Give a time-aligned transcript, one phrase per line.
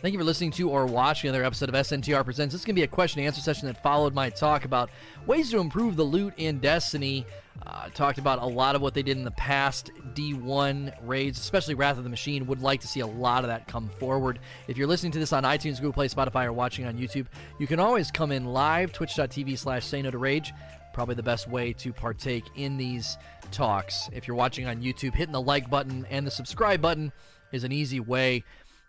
[0.00, 2.52] Thank you for listening to or watching another episode of SNTR Presents.
[2.52, 4.90] This is going to be a question and answer session that followed my talk about
[5.26, 7.26] ways to improve the loot in Destiny.
[7.66, 11.74] Uh, talked about a lot of what they did in the past D1 raids, especially
[11.74, 12.46] Wrath of the Machine.
[12.46, 14.38] Would like to see a lot of that come forward.
[14.68, 17.26] If you're listening to this on iTunes, Google Play, Spotify, or watching on YouTube,
[17.58, 20.52] you can always come in live, twitch.tv slash say no to rage.
[20.94, 23.18] Probably the best way to partake in these
[23.50, 24.08] talks.
[24.12, 27.10] If you're watching on YouTube, hitting the like button and the subscribe button
[27.50, 28.44] is an easy way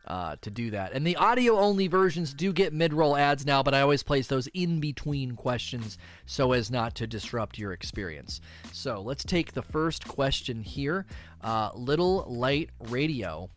[0.09, 0.93] uh, to do that.
[0.93, 4.27] And the audio only versions do get mid roll ads now, but I always place
[4.27, 8.41] those in between questions so as not to disrupt your experience.
[8.71, 11.05] So let's take the first question here.
[11.41, 13.49] Uh, Little Light Radio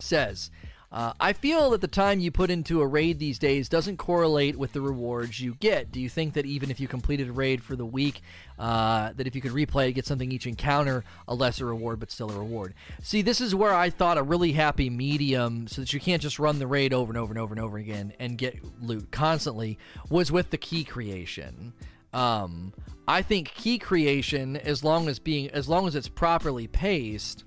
[0.00, 0.50] says,
[0.90, 4.56] uh, I feel that the time you put into a raid these days doesn't correlate
[4.56, 5.92] with the rewards you get.
[5.92, 8.22] Do you think that even if you completed a raid for the week,
[8.58, 12.10] uh, that if you could replay, it, get something each encounter, a lesser reward, but
[12.10, 12.72] still a reward?
[13.02, 16.38] See, this is where I thought a really happy medium, so that you can't just
[16.38, 19.78] run the raid over and over and over and over again and get loot constantly,
[20.08, 21.74] was with the key creation.
[22.14, 22.72] Um,
[23.06, 27.44] I think key creation, as long as being, as long as it's properly paced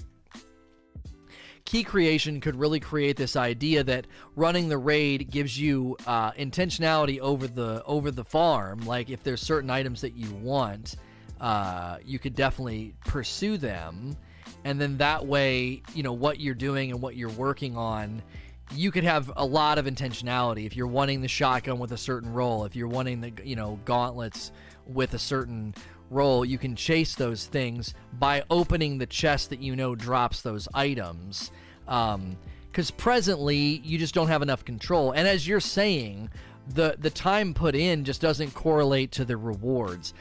[1.65, 7.19] key creation could really create this idea that running the raid gives you uh, intentionality
[7.19, 8.81] over the over the farm.
[8.81, 10.95] Like if there's certain items that you want,
[11.39, 14.17] uh, you could definitely pursue them,
[14.63, 18.21] and then that way, you know what you're doing and what you're working on.
[18.73, 22.31] You could have a lot of intentionality if you're wanting the shotgun with a certain
[22.31, 24.51] roll, if you're wanting the you know gauntlets
[24.87, 25.75] with a certain
[26.11, 30.67] roll, you can chase those things by opening the chest that you know drops those
[30.73, 31.51] items.
[31.85, 32.19] Because
[32.91, 35.11] um, presently, you just don't have enough control.
[35.11, 36.29] And as you're saying,
[36.67, 40.13] the the time put in just doesn't correlate to the rewards.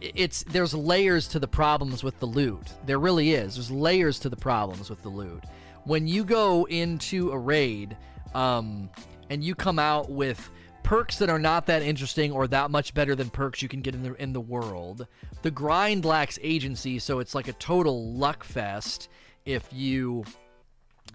[0.00, 2.72] It's there's layers to the problems with the loot.
[2.86, 3.54] There really is.
[3.54, 5.42] There's layers to the problems with the loot.
[5.84, 7.96] When you go into a raid,
[8.34, 8.88] um,
[9.30, 10.50] and you come out with
[10.82, 13.94] perks that are not that interesting or that much better than perks you can get
[13.94, 15.06] in the in the world.
[15.42, 19.08] The grind lacks agency, so it's like a total luck fest
[19.44, 20.24] if you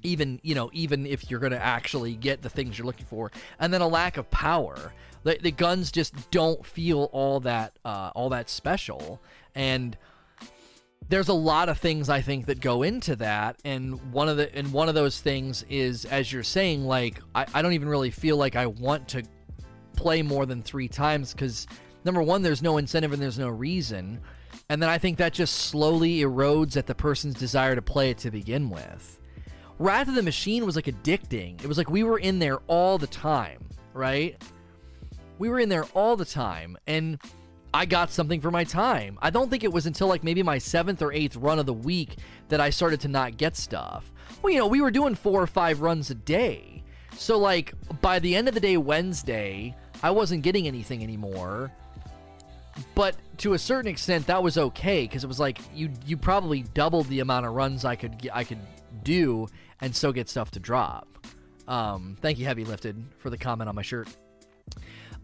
[0.04, 3.32] even you know even if you're going to actually get the things you're looking for.
[3.60, 4.94] And then a lack of power.
[5.24, 9.22] The, the guns just don't feel all that uh, all that special.
[9.56, 9.98] And
[11.10, 14.54] there's a lot of things I think that go into that, and one of the
[14.56, 18.12] and one of those things is, as you're saying, like I, I don't even really
[18.12, 19.24] feel like I want to
[19.98, 21.68] play more than three times because
[22.06, 24.22] number one, there's no incentive and there's no reason.
[24.70, 28.18] And then I think that just slowly erodes at the person's desire to play it
[28.20, 29.20] to begin with.
[29.80, 31.62] Wrath of the Machine was like addicting.
[31.62, 33.64] It was like we were in there all the time,
[33.94, 34.42] right?
[35.38, 37.20] We were in there all the time, and
[37.74, 39.20] I got something for my time.
[39.22, 41.74] I don't think it was until like maybe my seventh or eighth run of the
[41.74, 42.16] week
[42.50, 44.12] that I started to not get stuff.
[44.42, 46.84] Well, you know, we were doing four or five runs a day.
[47.16, 51.72] So, like, by the end of the day, Wednesday, I wasn't getting anything anymore.
[52.94, 56.64] But to a certain extent, that was okay because it was like you you probably
[56.64, 58.60] doubled the amount of runs I could I could
[59.04, 59.48] do
[59.82, 61.08] and still get stuff to drop.
[61.68, 64.08] Um, thank you, Heavy Lifted, for the comment on my shirt.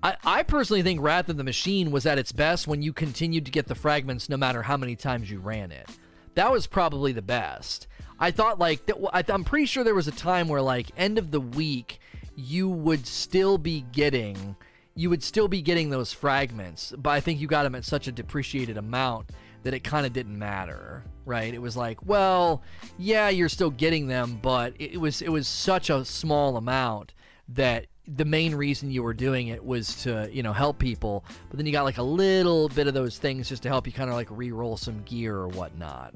[0.02, 3.46] I, I personally think Wrath of the Machine was at its best when you continued
[3.46, 5.88] to get the fragments no matter how many times you ran it.
[6.36, 7.88] That was probably the best.
[8.20, 8.82] I thought like
[9.30, 12.00] I'm pretty sure there was a time where like end of the week
[12.36, 14.56] you would still be getting
[14.96, 18.08] you would still be getting those fragments, but I think you got them at such
[18.08, 19.32] a depreciated amount
[19.64, 21.54] that it kind of didn't matter, right?
[21.54, 22.62] It was like, well,
[22.98, 27.14] yeah, you're still getting them, but it was it was such a small amount
[27.50, 31.58] that the main reason you were doing it was to you know help people, but
[31.58, 34.10] then you got like a little bit of those things just to help you kind
[34.10, 36.14] of like re-roll some gear or whatnot.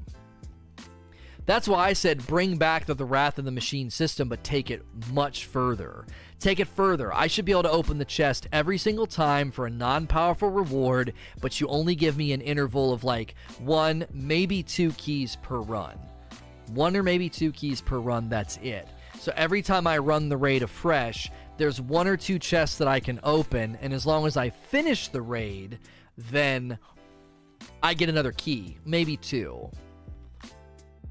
[1.47, 4.69] That's why I said bring back the, the Wrath of the Machine system, but take
[4.69, 6.05] it much further.
[6.39, 7.11] Take it further.
[7.13, 10.49] I should be able to open the chest every single time for a non powerful
[10.49, 15.59] reward, but you only give me an interval of like one, maybe two keys per
[15.59, 15.97] run.
[16.73, 18.89] One or maybe two keys per run, that's it.
[19.17, 22.99] So every time I run the raid afresh, there's one or two chests that I
[22.99, 25.79] can open, and as long as I finish the raid,
[26.17, 26.77] then
[27.81, 29.71] I get another key, maybe two.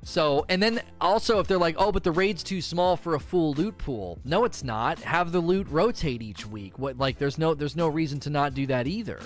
[0.06, 3.20] So, and then also if they're like, oh, but the raid's too small for a
[3.20, 4.20] full loot pool.
[4.24, 5.00] No, it's not.
[5.00, 6.78] Have the loot rotate each week.
[6.78, 9.18] What like there's no there's no reason to not do that either.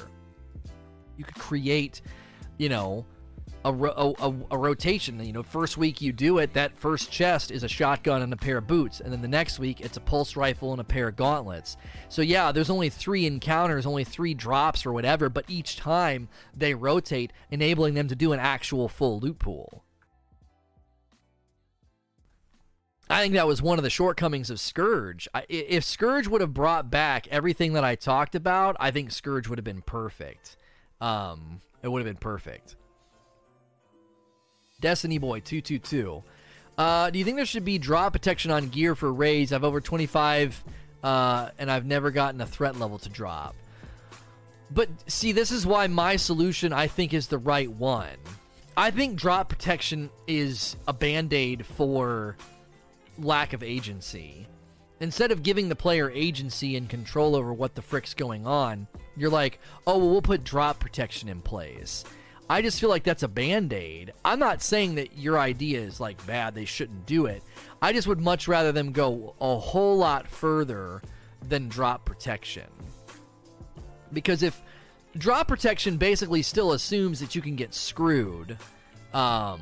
[1.19, 2.01] You could create,
[2.57, 3.05] you know,
[3.63, 5.23] a, a, a, rotation.
[5.23, 8.37] You know, first week you do it, that first chest is a shotgun and a
[8.39, 11.09] pair of boots, and then the next week it's a pulse rifle and a pair
[11.09, 11.77] of gauntlets.
[12.09, 16.73] So yeah, there's only three encounters, only three drops or whatever, but each time they
[16.73, 19.85] rotate, enabling them to do an actual full loot pool.
[23.11, 25.29] I think that was one of the shortcomings of Scourge.
[25.35, 29.49] I, if Scourge would have brought back everything that I talked about, I think Scourge
[29.49, 30.57] would have been perfect.
[31.01, 32.77] Um, it would have been perfect.
[34.81, 36.23] Destiny Boy 222.
[36.79, 39.53] Uh, do you think there should be drop protection on gear for raids?
[39.53, 40.63] I've over 25
[41.03, 43.57] uh, and I've never gotten a threat level to drop.
[44.71, 48.17] But see, this is why my solution I think is the right one.
[48.77, 52.37] I think drop protection is a band aid for
[53.21, 54.47] lack of agency.
[55.01, 58.87] Instead of giving the player agency and control over what the frick's going on,
[59.17, 62.05] you're like, oh, well, we'll put drop protection in place.
[62.51, 64.13] I just feel like that's a band aid.
[64.25, 67.45] I'm not saying that your idea is like bad, they shouldn't do it.
[67.81, 71.01] I just would much rather them go a whole lot further
[71.49, 72.67] than drop protection.
[74.13, 74.61] Because if
[75.17, 78.59] drop protection basically still assumes that you can get screwed,
[79.15, 79.61] um,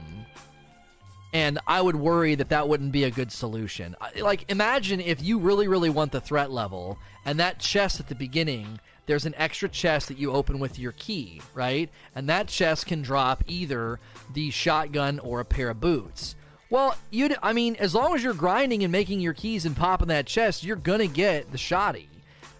[1.32, 3.96] and I would worry that that wouldn't be a good solution.
[4.18, 8.14] Like, imagine if you really, really want the threat level, and that chest at the
[8.14, 11.90] beginning, there's an extra chest that you open with your key, right?
[12.14, 14.00] And that chest can drop either
[14.32, 16.34] the shotgun or a pair of boots.
[16.70, 20.26] Well, you'd—I mean, as long as you're grinding and making your keys and popping that
[20.26, 22.10] chest, you're gonna get the shoddy.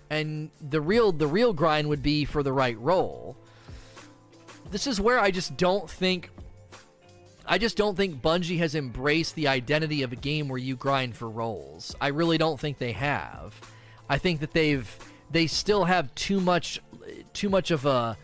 [0.08, 3.36] And the real the real grind would be for the right roll.
[4.70, 6.30] This is where I just don't think
[7.50, 11.16] I just don't think Bungie has embraced the identity of a game where you grind
[11.16, 11.96] for rolls.
[11.98, 13.58] I really don't think they have.
[14.08, 14.98] I think that they've
[15.30, 16.80] they still have too much
[17.32, 18.18] too much of a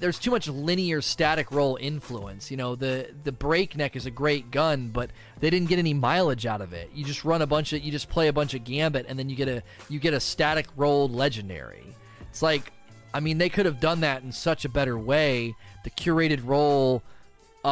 [0.00, 2.50] there's too much linear static roll influence.
[2.50, 5.10] You know, the the breakneck is a great gun, but
[5.40, 6.90] they didn't get any mileage out of it.
[6.94, 9.28] You just run a bunch of you just play a bunch of gambit and then
[9.28, 11.94] you get a you get a static rolled legendary.
[12.30, 12.72] It's like
[13.12, 15.54] I mean, they could have done that in such a better way.
[15.84, 17.02] The curated roll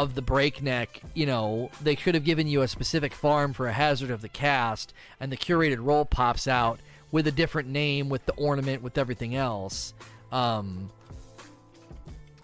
[0.02, 3.72] of the breakneck, you know, they could have given you a specific farm for a
[3.72, 8.26] hazard of the cast, and the curated roll pops out with a different name, with
[8.26, 9.94] the ornament, with everything else.
[10.31, 10.90] Um,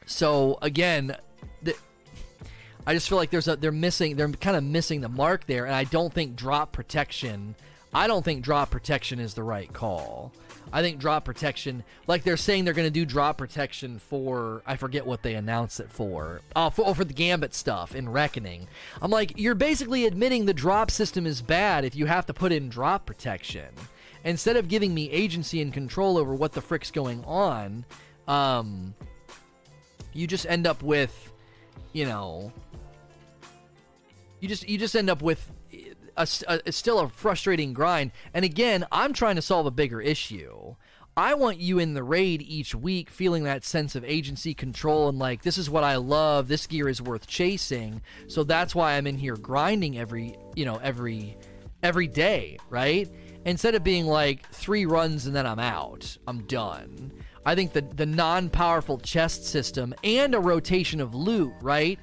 [0.07, 1.17] so again,
[1.63, 1.75] the,
[2.87, 5.67] I just feel like there's a they're missing they're kind of missing the mark there,
[5.67, 7.55] and I don't think drop protection.
[7.93, 10.33] I don't think drop protection is the right call.
[10.73, 14.77] I think drop protection, like they're saying they're going to do drop protection for, I
[14.77, 16.41] forget what they announced it for.
[16.57, 18.69] Oh, for, oh, for the Gambit stuff in Reckoning.
[19.03, 22.53] I'm like, you're basically admitting the drop system is bad if you have to put
[22.53, 23.69] in drop protection.
[24.25, 27.85] Instead of giving me agency and control over what the frick's going on,
[28.29, 28.95] um,
[30.15, 31.33] you just end up with,
[31.93, 32.53] you know,
[34.41, 35.52] you just you just end up with
[36.17, 36.27] a,
[36.67, 38.13] a, still a frustrating grind.
[38.35, 40.77] And again, I'm trying to solve a bigger issue.
[41.17, 45.19] I want you in the raid each week feeling that sense of agency, control, and
[45.19, 46.49] like, this is what I love.
[46.49, 48.01] This gear is worth chasing.
[48.29, 51.37] So that's why I'm in here grinding every, you know, every,
[51.83, 53.11] every day, right?
[53.45, 57.13] Instead of being like three runs and then I'm out, I'm done.
[57.45, 61.99] I think the the non-powerful chest system and a rotation of loot, right?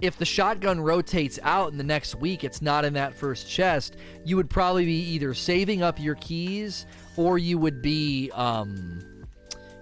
[0.00, 3.96] If the shotgun rotates out in the next week, it's not in that first chest.
[4.24, 6.86] You would probably be either saving up your keys,
[7.16, 9.00] or you would be um,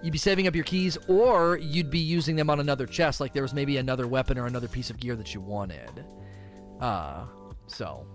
[0.03, 3.21] you'd be saving up your keys, or you'd be using them on another chest.
[3.21, 6.05] Like there was maybe another weapon or another piece of gear that you wanted.
[6.81, 7.27] Uh,
[7.67, 8.07] so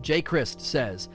[0.00, 1.08] Jay Christ says.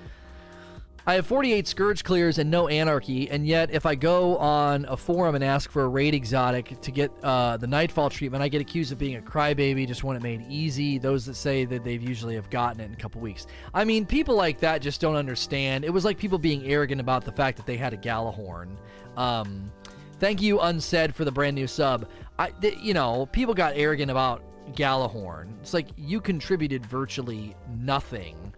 [1.06, 4.96] I have 48 Scourge clears and no Anarchy, and yet if I go on a
[4.96, 8.62] forum and ask for a raid exotic to get uh, the Nightfall treatment, I get
[8.62, 10.98] accused of being a crybaby, just want it made easy.
[10.98, 13.48] Those that say that they've usually have gotten it in a couple weeks.
[13.74, 15.84] I mean, people like that just don't understand.
[15.84, 18.78] It was like people being arrogant about the fact that they had a Gjallarhorn.
[19.18, 19.74] Um,
[20.20, 22.08] thank you, Unsaid, for the brand new sub.
[22.40, 25.60] I, th- you know, people got arrogant about Gjallarhorn.
[25.60, 28.53] It's like you contributed virtually nothing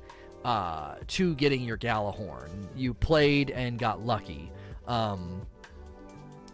[0.45, 2.67] uh, to getting your Gjallarhorn.
[2.75, 4.51] You played and got lucky.
[4.87, 5.41] Um,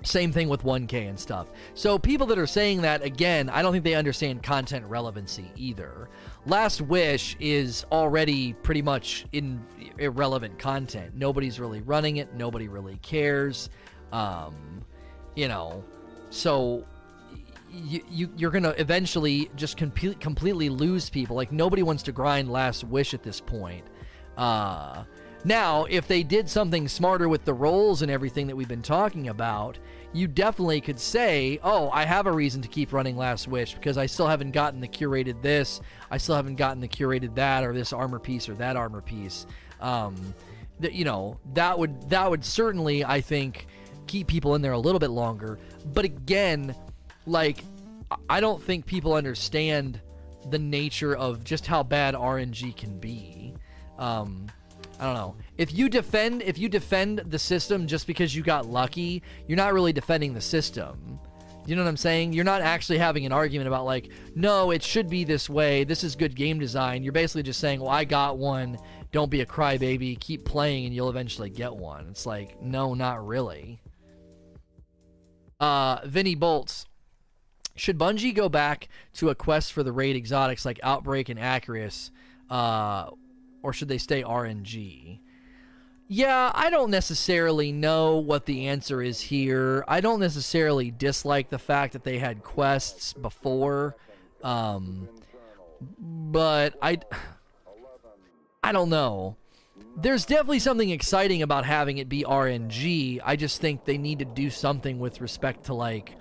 [0.01, 1.49] same thing with 1K and stuff.
[1.73, 6.07] So people that are saying that again, I don't think they understand content relevancy either.
[6.45, 9.61] Last Wish is already pretty much in
[9.99, 11.13] irrelevant content.
[11.13, 12.33] Nobody's really running it.
[12.33, 13.69] Nobody really cares.
[14.13, 14.85] Um,
[15.35, 15.83] you know,
[16.29, 16.85] so
[17.71, 21.35] you, you you're gonna eventually just com- completely lose people.
[21.35, 23.85] Like nobody wants to grind Last Wish at this point.
[24.37, 25.03] Uh,
[25.43, 29.29] now, if they did something smarter with the rolls and everything that we've been talking
[29.29, 29.79] about,
[30.13, 33.97] you definitely could say, "Oh, I have a reason to keep running Last Wish because
[33.97, 37.73] I still haven't gotten the curated this, I still haven't gotten the curated that, or
[37.73, 39.47] this armor piece or that armor piece."
[39.79, 40.35] Um,
[40.79, 43.67] you know that would that would certainly, I think,
[44.07, 45.57] keep people in there a little bit longer.
[45.93, 46.75] But again,
[47.25, 47.63] like
[48.29, 50.01] I don't think people understand
[50.49, 53.53] the nature of just how bad RNG can be.
[53.99, 54.47] Um,
[54.99, 55.35] I don't know.
[55.57, 59.73] If you defend if you defend the system just because you got lucky, you're not
[59.73, 61.19] really defending the system.
[61.65, 62.33] You know what I'm saying?
[62.33, 65.83] You're not actually having an argument about like, no, it should be this way.
[65.83, 67.03] This is good game design.
[67.03, 68.79] You're basically just saying, well, I got one.
[69.11, 70.19] Don't be a crybaby.
[70.19, 72.07] Keep playing, and you'll eventually get one.
[72.09, 73.79] It's like, no, not really.
[75.59, 76.87] Uh, Vinny Bolts.
[77.75, 82.11] Should Bungie go back to a quest for the raid exotics like Outbreak and Acrius,
[82.49, 83.09] uh,
[83.63, 85.19] or should they stay RNG?
[86.13, 89.85] Yeah, I don't necessarily know what the answer is here.
[89.87, 93.95] I don't necessarily dislike the fact that they had quests before,
[94.43, 95.07] um,
[95.97, 96.99] but I,
[98.63, 99.37] I don't know.
[99.95, 103.21] There's definitely something exciting about having it be RNG.
[103.23, 106.17] I just think they need to do something with respect to like.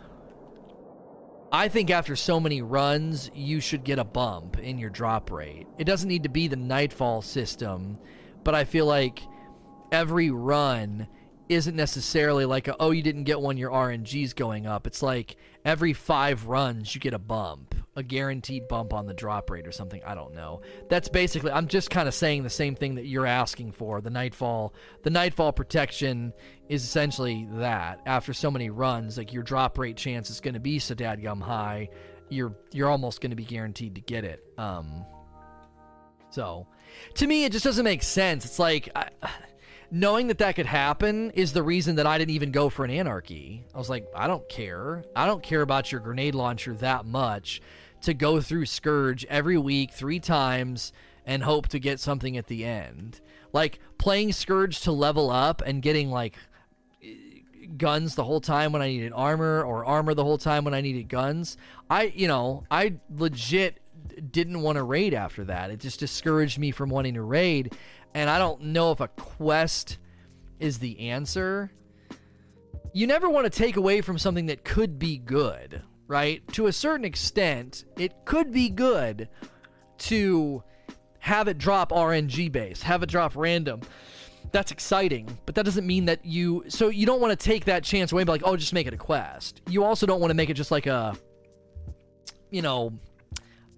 [1.53, 5.67] I think after so many runs, you should get a bump in your drop rate.
[5.79, 7.99] It doesn't need to be the Nightfall system,
[8.45, 9.21] but I feel like
[9.91, 11.09] every run
[11.51, 14.87] isn't necessarily like a, oh you didn't get one your RNG's going up.
[14.87, 19.51] It's like every 5 runs you get a bump, a guaranteed bump on the drop
[19.51, 20.63] rate or something, I don't know.
[20.89, 24.01] That's basically I'm just kind of saying the same thing that you're asking for.
[24.01, 26.33] The nightfall the nightfall protection
[26.69, 28.01] is essentially that.
[28.07, 31.43] After so many runs, like your drop rate chance is going to be so dadgum
[31.43, 31.89] high,
[32.29, 34.45] you're you're almost going to be guaranteed to get it.
[34.57, 35.05] Um
[36.31, 36.69] so
[37.15, 38.45] to me it just doesn't make sense.
[38.45, 39.09] It's like I,
[39.91, 42.91] knowing that that could happen is the reason that I didn't even go for an
[42.91, 43.65] anarchy.
[43.75, 45.05] I was like, I don't care.
[45.17, 47.61] I don't care about your grenade launcher that much
[48.03, 50.93] to go through Scourge every week three times
[51.27, 53.21] and hope to get something at the end.
[53.53, 56.37] Like playing Scourge to level up and getting like
[57.77, 60.81] guns the whole time when I needed armor or armor the whole time when I
[60.81, 61.57] needed guns.
[61.89, 63.81] I, you know, I legit
[64.31, 65.71] didn't want to raid after that.
[65.71, 67.77] It just discouraged me from wanting to raid
[68.15, 69.99] and I don't know if a quest
[70.59, 71.73] is the answer.
[72.93, 76.47] You never want to take away from something that could be good, right?
[76.55, 79.29] To a certain extent, it could be good
[79.99, 80.63] to
[81.21, 83.81] have it drop RNG base, have it drop random.
[84.53, 86.65] That's exciting, but that doesn't mean that you.
[86.69, 88.89] So you don't want to take that chance away and be like, oh, just make
[88.89, 89.61] it a quest.
[89.69, 91.15] You also don't want to make it just like a,
[92.51, 92.99] you know,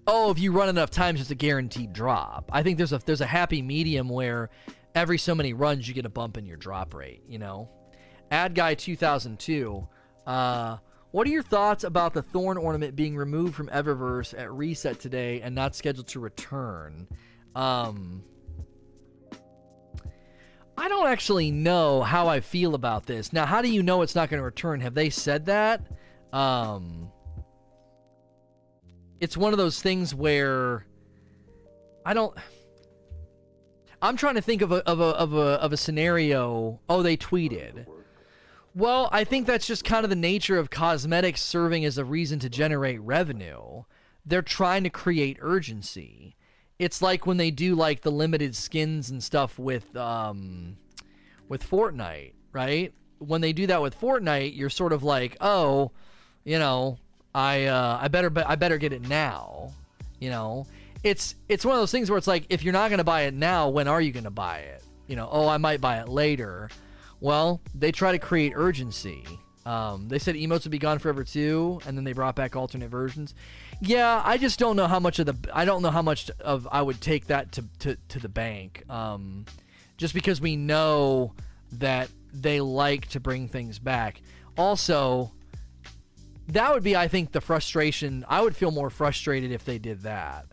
[0.07, 2.49] oh, if you run enough times, it's a guaranteed drop.
[2.53, 4.49] I think there's a there's a happy medium where
[4.95, 7.23] every so many runs you get a bump in your drop rate.
[7.27, 7.69] You know,
[8.31, 9.87] Ad Guy 2002.
[10.25, 10.77] Uh,
[11.11, 15.41] what are your thoughts about the Thorn ornament being removed from Eververse at reset today
[15.41, 17.07] and not scheduled to return?
[17.55, 18.23] Um,
[20.75, 23.31] I don't actually know how I feel about this.
[23.31, 24.81] Now, how do you know it's not going to return?
[24.81, 25.85] Have they said that?
[26.31, 27.11] Um,
[29.23, 30.85] it's one of those things where
[32.05, 32.37] I don't.
[34.01, 36.81] I'm trying to think of a of a of a of a scenario.
[36.89, 37.85] Oh, they tweeted.
[38.75, 42.39] Well, I think that's just kind of the nature of cosmetics serving as a reason
[42.39, 43.83] to generate revenue.
[44.25, 46.35] They're trying to create urgency.
[46.77, 50.75] It's like when they do like the limited skins and stuff with um
[51.47, 52.93] with Fortnite, right?
[53.19, 55.91] When they do that with Fortnite, you're sort of like, "Oh,
[56.43, 56.97] you know,
[57.33, 59.73] I uh, I better I better get it now.
[60.19, 60.67] You know,
[61.03, 63.33] it's it's one of those things where it's like if you're not gonna buy it
[63.33, 64.83] now, when are you gonna buy it?
[65.07, 66.69] You know, oh I might buy it later.
[67.19, 69.23] Well, they try to create urgency.
[69.65, 72.89] Um, they said emotes would be gone forever too, and then they brought back alternate
[72.89, 73.33] versions.
[73.81, 76.67] Yeah, I just don't know how much of the I don't know how much of
[76.71, 78.83] I would take that to to, to the bank.
[78.89, 79.45] Um,
[79.97, 81.33] just because we know
[81.73, 84.21] that they like to bring things back.
[84.57, 85.31] Also,
[86.47, 88.25] that would be i think the frustration.
[88.27, 90.45] I would feel more frustrated if they did that.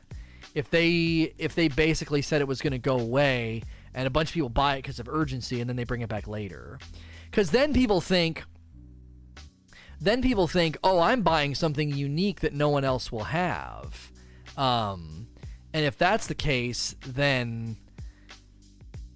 [0.54, 3.62] If they if they basically said it was going to go away
[3.94, 6.08] and a bunch of people buy it because of urgency and then they bring it
[6.08, 6.78] back later.
[7.30, 8.44] Because then people think
[10.00, 14.10] then people think oh i'm buying something unique that no one else will have.
[14.56, 15.28] Um,
[15.72, 17.76] and if that's the case then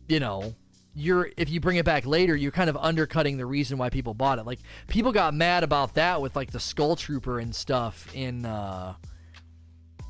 [0.08, 0.54] you know
[0.94, 4.14] you're if you bring it back later, you're kind of undercutting the reason why people
[4.14, 4.46] bought it.
[4.46, 8.94] Like people got mad about that with like the Skull Trooper and stuff in uh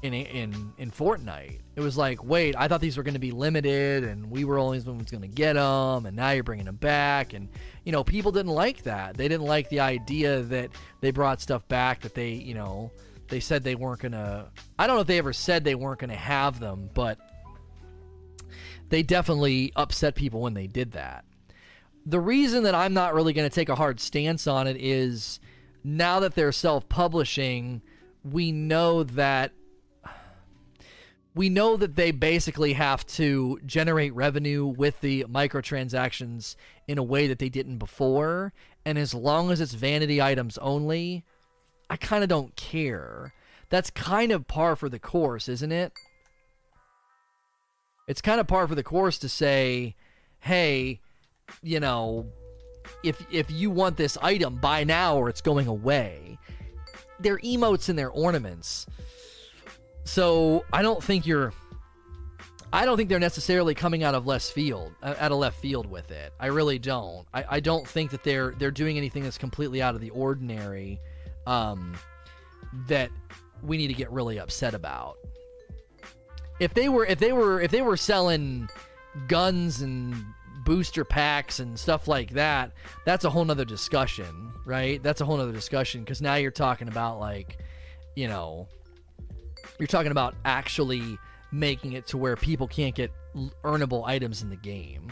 [0.03, 1.61] in in in Fortnite.
[1.77, 4.59] It was like, wait, I thought these were going to be limited, and we were
[4.59, 7.49] only ones going to get them, and now you're bringing them back, and
[7.85, 9.17] you know, people didn't like that.
[9.17, 12.93] They didn't like the idea that they brought stuff back that they, you know,
[13.29, 14.47] they said they weren't to.
[14.79, 17.19] I don't know if they ever said they weren't to have them, but
[18.95, 21.25] they definitely upset people when they did that.
[22.07, 25.41] The reason that I'm not really going to take a hard stance on it is
[25.83, 27.83] now that they're self publishing,
[28.23, 29.51] we know that
[31.35, 36.55] we know that they basically have to generate revenue with the microtransactions
[36.87, 38.53] in a way that they didn't before.
[38.85, 41.25] And as long as it's vanity items only,
[41.91, 43.35] I kind of don't care.
[43.71, 45.93] That's kind of par for the course, isn't it?
[48.07, 49.95] It's kind of par for the course to say,
[50.41, 51.01] hey,
[51.63, 52.27] you know,
[53.03, 56.39] if if you want this item, buy now or it's going away.
[57.21, 58.87] They're emotes and their ornaments.
[60.05, 61.53] So I don't think you're.
[62.73, 66.11] I don't think they're necessarily coming out of left field, out of left field with
[66.11, 66.33] it.
[66.41, 67.25] I really don't.
[67.33, 71.01] I, I don't think that they're they're doing anything that's completely out of the ordinary,
[71.47, 71.95] um,
[72.89, 73.11] that
[73.63, 75.17] we need to get really upset about.
[76.61, 78.69] If they were if they were if they were selling
[79.29, 80.15] guns and
[80.65, 82.73] booster packs and stuff like that,
[83.05, 85.03] that's a whole nother discussion, right?
[85.03, 87.59] That's a whole nother discussion because now you're talking about like,
[88.17, 88.69] you know,
[89.79, 91.19] you're talking about actually
[91.53, 93.13] making it to where people can't get
[93.63, 95.09] earnable items in the game.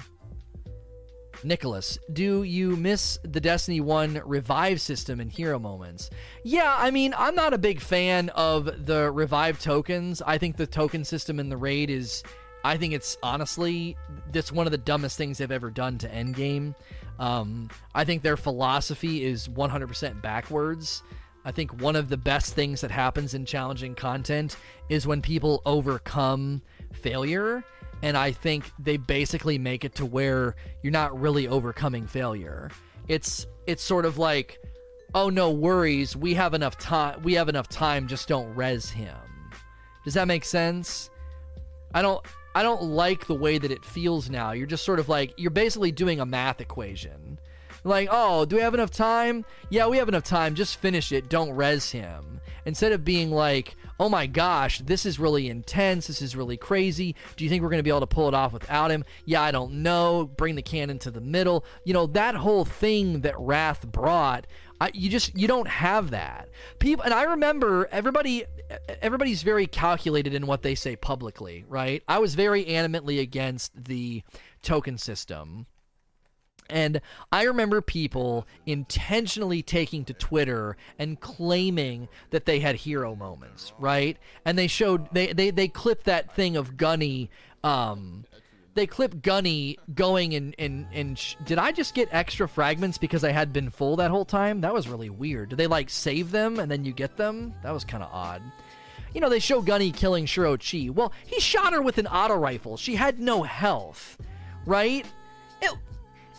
[1.45, 6.11] Nicholas, do you miss the Destiny 1 revive system in hero moments?
[6.45, 10.23] Yeah, I mean, I'm not a big fan of the revive tokens.
[10.23, 12.23] I think the token system in the raid is
[12.65, 13.97] I think it's honestly
[14.31, 16.75] that's one of the dumbest things they've ever done to Endgame.
[17.19, 21.03] Um, I think their philosophy is 100% backwards.
[21.45, 24.57] I think one of the best things that happens in challenging content
[24.89, 27.65] is when people overcome failure.
[28.03, 32.71] And I think they basically make it to where you're not really overcoming failure.
[33.09, 34.59] It's it's sort of like,
[35.15, 37.23] oh no worries, we have enough time.
[37.23, 38.09] We have enough time.
[38.09, 39.17] Just don't res him.
[40.05, 41.11] Does that make sense?
[41.95, 42.25] I don't.
[42.55, 44.53] I don't like the way that it feels now.
[44.53, 47.39] You're just sort of like you're basically doing a math equation.
[47.85, 49.45] Like, oh, do we have enough time?
[49.71, 50.55] Yeah, we have enough time.
[50.55, 51.29] Just finish it.
[51.29, 52.41] Don't res him.
[52.65, 56.07] Instead of being like, oh my gosh, this is really intense.
[56.07, 57.15] This is really crazy.
[57.37, 59.05] Do you think we're going to be able to pull it off without him?
[59.25, 60.31] Yeah, I don't know.
[60.37, 61.65] Bring the cannon to the middle.
[61.85, 64.47] You know, that whole thing that Wrath brought,
[64.81, 66.49] I, you just you don't have that.
[66.81, 68.45] People and I remember everybody
[69.01, 72.03] everybody's very calculated in what they say publicly, right?
[72.09, 74.23] I was very animately against the
[74.63, 75.67] token system.
[76.73, 83.73] And I remember people intentionally taking to Twitter and claiming that they had hero moments,
[83.79, 84.17] right?
[84.45, 87.31] And they showed they they they clipped that thing of Gunny
[87.63, 88.25] um
[88.75, 93.23] they clip Gunny going and and and sh- did I just get extra fragments because
[93.25, 94.61] I had been full that whole time?
[94.63, 95.51] That was really weird.
[95.51, 97.55] Did they like save them and then you get them?
[97.63, 98.43] That was kind of odd.
[99.15, 100.91] You know, they show Gunny killing Shuro Chi.
[100.91, 102.79] Well, he shot her with an auto rifle.
[102.79, 104.17] She had no health,
[104.65, 105.05] right?
[105.61, 105.75] It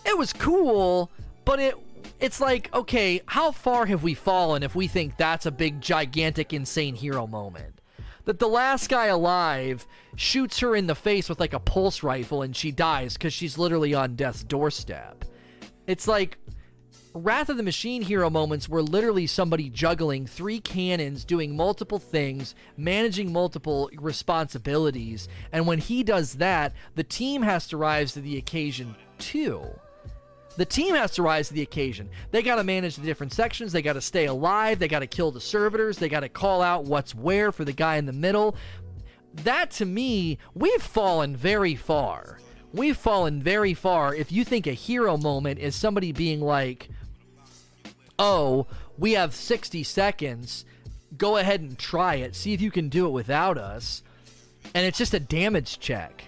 [0.06, 1.12] it was cool,
[1.46, 1.76] but it
[2.20, 6.54] it's like, okay, how far have we fallen if we think that's a big gigantic
[6.54, 7.82] insane hero moment?
[8.26, 9.86] that the last guy alive
[10.16, 13.58] shoots her in the face with like a pulse rifle and she dies because she's
[13.58, 15.26] literally on death's doorstep.
[15.88, 16.38] It's like
[17.14, 22.56] Wrath of the Machine hero moments were literally somebody juggling three cannons, doing multiple things,
[22.78, 25.28] managing multiple responsibilities.
[25.52, 29.64] And when he does that, the team has to rise to the occasion too.
[30.56, 32.10] The team has to rise to the occasion.
[32.32, 33.72] They got to manage the different sections.
[33.72, 34.78] They got to stay alive.
[34.80, 35.98] They got to kill the servitors.
[35.98, 38.56] They got to call out what's where for the guy in the middle.
[39.34, 42.40] That to me, we've fallen very far.
[42.72, 46.90] We've fallen very far if you think a hero moment is somebody being like,
[48.20, 50.66] oh, we have 60 seconds.
[51.18, 52.36] Go ahead and try it.
[52.36, 54.04] See if you can do it without us.
[54.76, 56.24] And it's just a damage check.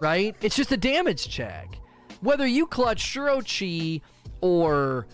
[0.00, 0.34] Right?
[0.40, 1.79] It's just a damage check
[2.20, 4.00] whether you clutch Shuro Chi
[4.40, 5.06] or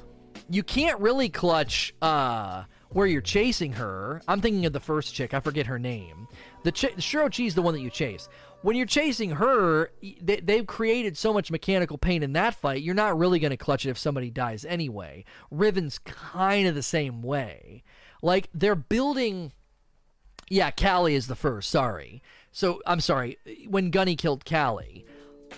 [0.48, 4.22] you can't really clutch uh, where you're chasing her.
[4.28, 5.34] I'm thinking of the first chick.
[5.34, 6.28] I forget her name.
[6.62, 8.28] The ch- Shuro Chi is the one that you chase.
[8.62, 9.90] When you're chasing her,
[10.20, 12.82] they, they've created so much mechanical pain in that fight.
[12.82, 15.24] You're not really going to clutch it if somebody dies anyway.
[15.50, 17.82] Riven's kind of the same way.
[18.22, 19.52] Like they're building.
[20.48, 21.70] Yeah, Kalli is the first.
[21.70, 22.22] Sorry.
[22.50, 23.38] So I'm sorry.
[23.68, 25.04] When Gunny killed Kalli,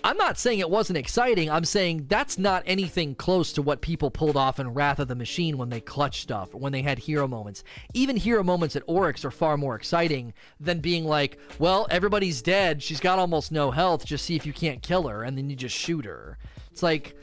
[0.05, 1.51] I'm not saying it wasn't exciting.
[1.51, 5.15] I'm saying that's not anything close to what people pulled off in Wrath of the
[5.15, 7.65] Machine when they clutched stuff, when they had hero moments.
[7.95, 12.83] Even hero moments at Oryx are far more exciting than being like, well, everybody's dead.
[12.83, 14.05] She's got almost no health.
[14.05, 16.39] Just see if you can't kill her, and then you just shoot her.
[16.71, 17.17] It's like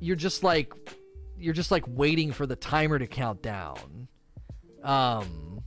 [0.00, 0.72] you're just like
[1.38, 4.08] you're just like waiting for the timer to count down.
[4.82, 5.62] Um.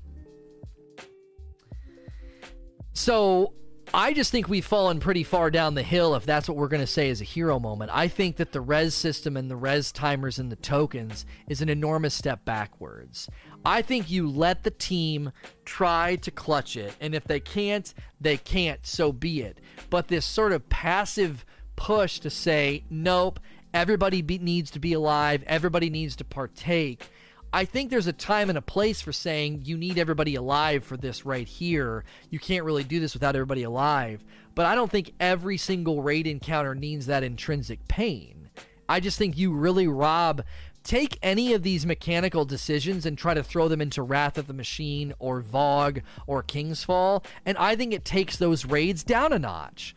[2.93, 3.53] So
[3.97, 6.81] I just think we've fallen pretty far down the hill if that's what we're going
[6.81, 7.91] to say is a hero moment.
[7.93, 11.69] I think that the res system and the res timers and the tokens is an
[11.69, 13.29] enormous step backwards.
[13.63, 15.31] I think you let the team
[15.63, 19.61] try to clutch it, and if they can't, they can't, so be it.
[19.89, 21.45] But this sort of passive
[21.77, 23.39] push to say, nope,
[23.73, 27.09] everybody be- needs to be alive, everybody needs to partake
[27.53, 30.97] I think there's a time and a place for saying you need everybody alive for
[30.97, 32.03] this right here.
[32.29, 34.23] You can't really do this without everybody alive.
[34.55, 38.49] But I don't think every single raid encounter needs that intrinsic pain.
[38.87, 40.43] I just think you really rob.
[40.83, 44.53] Take any of these mechanical decisions and try to throw them into Wrath of the
[44.53, 49.39] Machine or VoG or King's Fall, and I think it takes those raids down a
[49.39, 49.95] notch.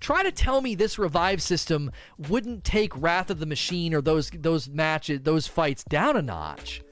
[0.00, 1.90] Try to tell me this revive system
[2.28, 6.82] wouldn't take Wrath of the Machine or those those matches, those fights down a notch.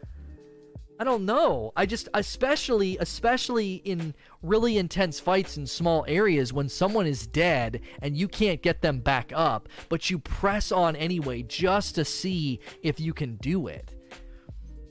[0.98, 1.72] I don't know.
[1.76, 7.80] I just especially especially in really intense fights in small areas when someone is dead
[8.00, 12.60] and you can't get them back up, but you press on anyway just to see
[12.82, 13.93] if you can do it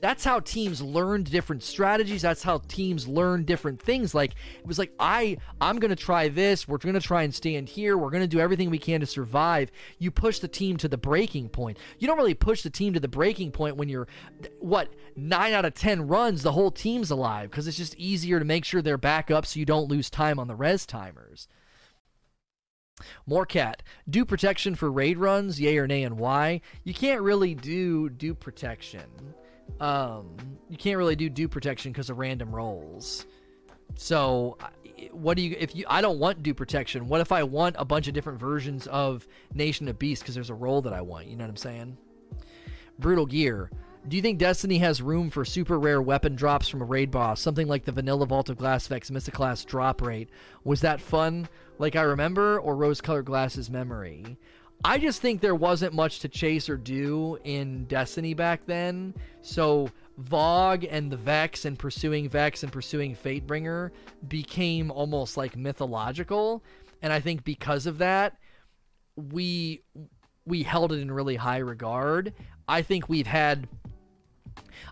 [0.04, 2.20] that's how teams learned different strategies.
[2.20, 4.14] That's how teams learn different things.
[4.14, 6.68] Like it was like i i'm going to try this.
[6.68, 7.96] We're going to try and stand here.
[7.96, 9.70] We're going to do everything we can to survive.
[9.98, 11.78] You push the team to the breaking point.
[11.98, 14.06] You don't really push the team to the breaking point when you're
[14.60, 18.44] what 9 out of 10 runs the whole team's alive because it's just easier to
[18.44, 21.48] make sure they're back up so you don't lose time on the res timers.
[23.24, 23.82] More cat.
[24.06, 26.60] Dupe protection for raid runs, yay or nay, and why?
[26.82, 29.34] You can't really do dupe protection
[29.80, 30.36] um,
[30.68, 33.26] you can't really do dupe protection because of random rolls.
[33.96, 34.56] So,
[35.12, 35.84] what do you if you?
[35.88, 37.08] I don't want dupe protection.
[37.08, 40.50] What if I want a bunch of different versions of Nation of Beasts because there's
[40.50, 41.26] a roll that I want?
[41.26, 41.96] You know what I'm saying?
[42.98, 43.70] Brutal gear.
[44.06, 47.40] Do you think Destiny has room for super rare weapon drops from a raid boss,
[47.40, 50.28] something like the vanilla Vault of Glass Vex Class drop rate?
[50.62, 51.48] Was that fun,
[51.78, 54.36] like I remember, or rose-colored glasses memory?
[54.86, 59.14] I just think there wasn't much to chase or do in Destiny back then.
[59.40, 59.88] So
[60.20, 63.90] VoG and the Vex and pursuing Vex and pursuing Fatebringer
[64.28, 66.62] became almost like mythological.
[67.00, 68.36] And I think because of that,
[69.16, 69.82] we
[70.44, 72.34] we held it in really high regard.
[72.68, 73.66] I think we've had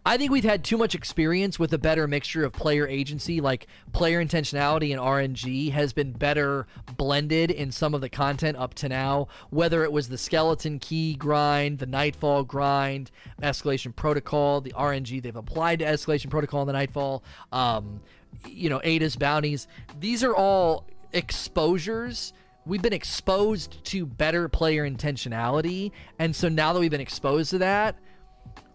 [0.05, 3.67] I think we've had too much experience with a better mixture of player agency, like
[3.93, 8.89] player intentionality and RNG has been better blended in some of the content up to
[8.89, 9.29] now.
[9.51, 13.11] Whether it was the skeleton key grind, the Nightfall grind,
[13.43, 18.01] Escalation Protocol, the RNG they've applied to Escalation Protocol in the Nightfall, um,
[18.47, 19.69] you know, Ada's bounties.
[20.01, 22.33] These are all exposures
[22.65, 27.59] we've been exposed to better player intentionality and so now that we've been exposed to
[27.59, 27.97] that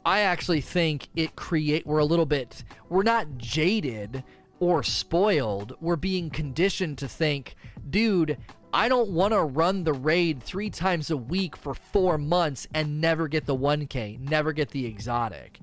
[0.05, 4.23] I actually think it create we're a little bit we're not jaded
[4.59, 5.75] or spoiled.
[5.81, 7.55] We're being conditioned to think,
[7.89, 8.37] dude,
[8.73, 12.99] I don't want to run the raid 3 times a week for 4 months and
[12.99, 15.59] never get the 1k, never get the exotic.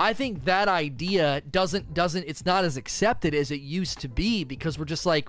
[0.00, 4.44] I think that idea doesn't doesn't it's not as accepted as it used to be
[4.44, 5.28] because we're just like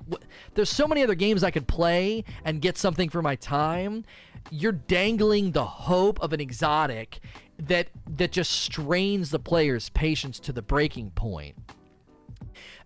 [0.54, 4.06] there's so many other games I could play and get something for my time.
[4.52, 7.20] You're dangling the hope of an exotic
[7.58, 11.56] that that just strains the player's patience to the breaking point.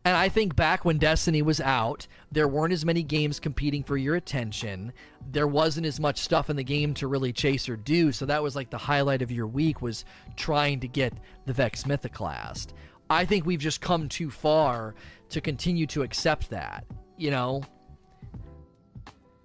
[0.06, 3.96] And I think back when Destiny was out, there weren't as many games competing for
[3.96, 4.92] your attention.
[5.32, 8.44] There wasn't as much stuff in the game to really chase or do, so that
[8.44, 10.04] was like the highlight of your week was
[10.36, 11.14] trying to get
[11.46, 12.74] the Vex Mythoclast.
[13.10, 14.96] I think we've just come too far
[15.30, 16.86] to continue to accept that,
[17.18, 17.62] you know?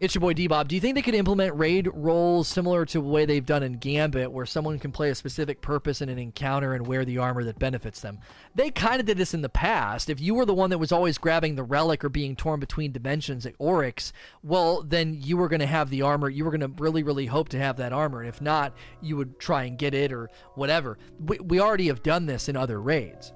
[0.01, 0.69] It's your boy D Bob.
[0.69, 3.79] Do you think they could implement raid roles similar to the way they've done in
[3.79, 7.43] Gambit, where someone can play a specific purpose in an encounter and wear the armor
[7.43, 8.21] that benefits them?
[8.55, 10.09] They kind of did this in the past.
[10.09, 12.93] If you were the one that was always grabbing the relic or being torn between
[12.93, 14.13] dimensions at Oryx,
[14.45, 16.29] well, then you were going to have the armor.
[16.29, 18.21] You were going to really, really hope to have that armor.
[18.21, 20.97] And if not, you would try and get it or whatever.
[21.19, 23.33] We, we already have done this in other raids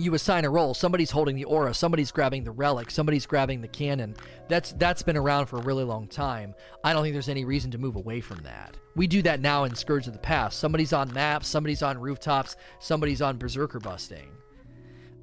[0.00, 0.74] you assign a role.
[0.74, 4.16] Somebody's holding the aura, somebody's grabbing the relic, somebody's grabbing the cannon.
[4.48, 6.54] That's that's been around for a really long time.
[6.82, 8.76] I don't think there's any reason to move away from that.
[8.96, 10.58] We do that now in Scourge of the Past.
[10.58, 14.28] Somebody's on maps, somebody's on rooftops, somebody's on berserker busting.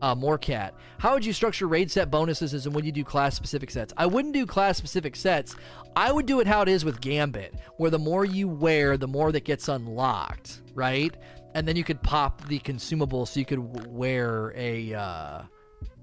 [0.01, 0.75] Uh, more cat.
[0.99, 3.93] How would you structure raid set bonuses and would you do class specific sets?
[3.97, 5.55] I wouldn't do class specific sets.
[5.95, 9.07] I would do it how it is with Gambit, where the more you wear, the
[9.07, 11.15] more that gets unlocked, right?
[11.57, 15.41] And then you could pop the consumable so you could wear a uh,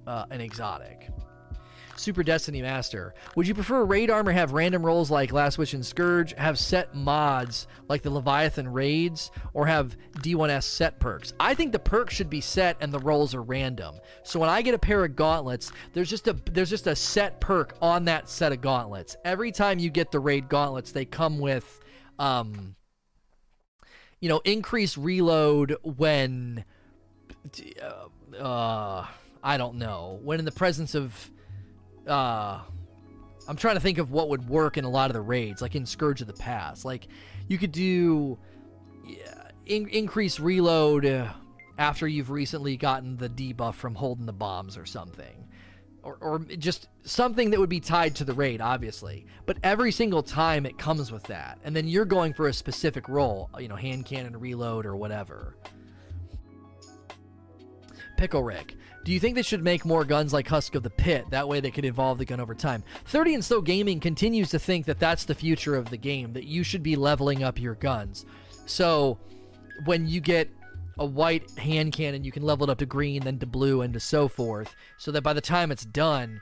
[0.05, 1.09] uh, an exotic.
[1.97, 3.15] Super Destiny Master.
[3.37, 6.93] Would you prefer raid armor have random rolls like Last Wish and Scourge, have set
[6.97, 11.35] mods like the Leviathan raids, or have D1S set perks?
[11.39, 14.01] I think the perks should be set and the rolls are random.
[14.25, 17.41] So when I get a pair of gauntlets, there's just a there's just a set
[17.41, 19.17] perk on that set of gauntlets.
[19.25, 21.79] Every time you get the raid gauntlets, they come with
[22.19, 22.75] um
[24.25, 26.65] you know, increase reload when
[27.83, 29.07] uh, uh
[29.43, 31.31] I don't know, when in the presence of
[32.09, 32.63] uh
[33.47, 35.75] I'm trying to think of what would work in a lot of the raids, like
[35.75, 36.87] in Scourge of the Past.
[36.87, 37.09] Like
[37.49, 38.39] you could do
[39.07, 41.05] yeah, in- increase reload
[41.77, 45.44] after you've recently gotten the debuff from holding the bombs or something.
[46.05, 49.27] Or, or just something that would be tied to the raid, obviously.
[49.47, 51.59] But every single time it comes with that.
[51.65, 55.57] And then you're going for a specific roll, you know, hand cannon reload or whatever.
[58.19, 58.77] Pickle Rick.
[59.05, 61.27] Do you think they should make more guns like Husk of the Pit?
[61.31, 62.85] That way they could evolve the gun over time.
[63.07, 66.45] 30 and Slow Gaming continues to think that that's the future of the game, that
[66.45, 68.25] you should be leveling up your guns.
[68.67, 69.19] So
[69.85, 70.51] when you get
[70.99, 73.93] a white hand cannon, you can level it up to green, then to blue, and
[73.95, 76.41] to so forth, so that by the time it's done,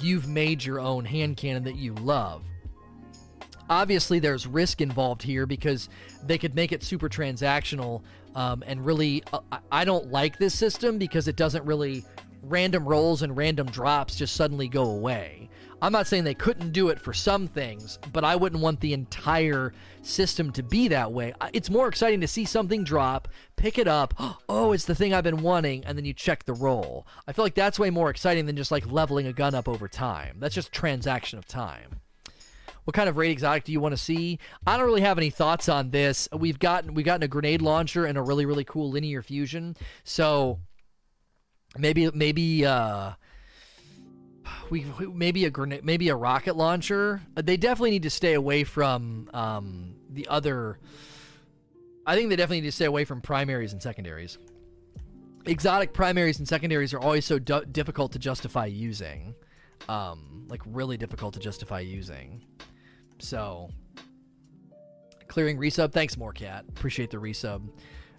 [0.00, 2.44] you've made your own hand cannon that you love.
[3.68, 5.88] Obviously, there's risk involved here because
[6.22, 8.02] they could make it super transactional
[8.34, 12.04] um, and really, uh, I don't like this system because it doesn't really
[12.42, 15.48] random rolls and random drops just suddenly go away.
[15.84, 18.94] I'm not saying they couldn't do it for some things, but I wouldn't want the
[18.94, 21.34] entire system to be that way.
[21.52, 24.14] It's more exciting to see something drop, pick it up,
[24.48, 27.06] oh, it's the thing I've been wanting, and then you check the roll.
[27.28, 29.86] I feel like that's way more exciting than just like leveling a gun up over
[29.86, 30.38] time.
[30.38, 32.00] That's just transaction of time.
[32.84, 34.38] What kind of raid exotic do you want to see?
[34.66, 36.30] I don't really have any thoughts on this.
[36.32, 39.76] We've gotten we've gotten a grenade launcher and a really really cool linear fusion.
[40.02, 40.60] So
[41.76, 43.12] maybe maybe uh
[44.70, 47.22] we maybe a grenade maybe a rocket launcher.
[47.34, 50.78] They definitely need to stay away from um the other
[52.06, 54.38] I think they definitely need to stay away from primaries and secondaries.
[55.46, 59.34] Exotic primaries and secondaries are always so du- difficult to justify using.
[59.88, 62.44] Um, like really difficult to justify using.
[63.18, 63.70] So,
[65.28, 65.92] clearing resub.
[65.92, 66.64] Thanks, more cat.
[66.68, 67.68] Appreciate the resub.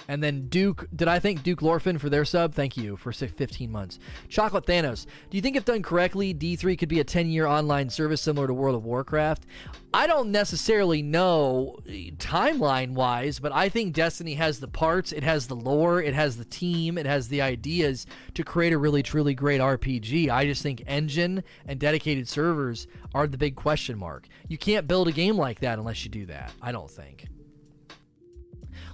[0.07, 2.53] And then Duke, did I thank Duke Lorfin for their sub?
[2.53, 3.99] Thank you for 15 months.
[4.29, 7.89] Chocolate Thanos, do you think if done correctly, D3 could be a 10 year online
[7.89, 9.45] service similar to World of Warcraft?
[9.93, 15.23] I don't necessarily know eh, timeline wise, but I think Destiny has the parts, it
[15.23, 19.01] has the lore, it has the team, it has the ideas to create a really
[19.01, 20.29] truly great RPG.
[20.29, 24.27] I just think engine and dedicated servers are the big question mark.
[24.47, 27.27] You can't build a game like that unless you do that, I don't think.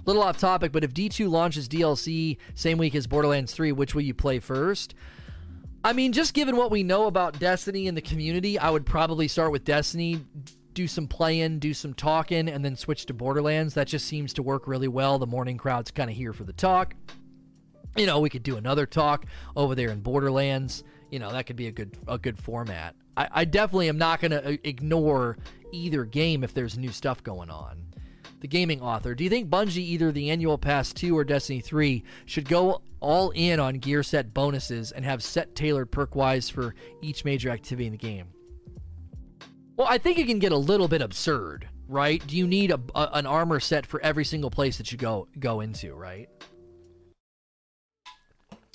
[0.04, 4.02] Little off topic, but if D2 launches DLC same week as Borderlands 3, which will
[4.02, 4.94] you play first?
[5.84, 9.28] I mean, just given what we know about Destiny and the community, I would probably
[9.28, 10.24] start with Destiny,
[10.74, 13.74] do some playing, do some talking, and then switch to Borderlands.
[13.74, 15.18] That just seems to work really well.
[15.18, 16.94] The morning crowd's kind of here for the talk.
[17.96, 20.82] You know, we could do another talk over there in Borderlands.
[21.10, 22.96] You know, that could be a good a good format.
[23.16, 25.36] I, I definitely am not going to uh, ignore
[25.72, 27.91] either game if there's new stuff going on
[28.42, 29.14] the gaming author.
[29.14, 33.30] Do you think Bungie, either the Annual Pass 2 or Destiny 3, should go all
[33.30, 37.86] in on gear set bonuses and have set tailored perk wise for each major activity
[37.86, 38.26] in the game?
[39.76, 42.24] Well, I think it can get a little bit absurd, right?
[42.26, 45.28] Do you need a, a, an armor set for every single place that you go
[45.38, 46.28] go into, right?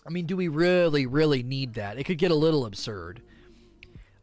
[0.06, 2.00] I mean, do we really, really need that?
[2.00, 3.22] It could get a little absurd.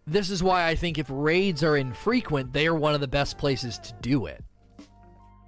[0.06, 3.36] This is why I think if raids are infrequent, they are one of the best
[3.36, 4.42] places to do it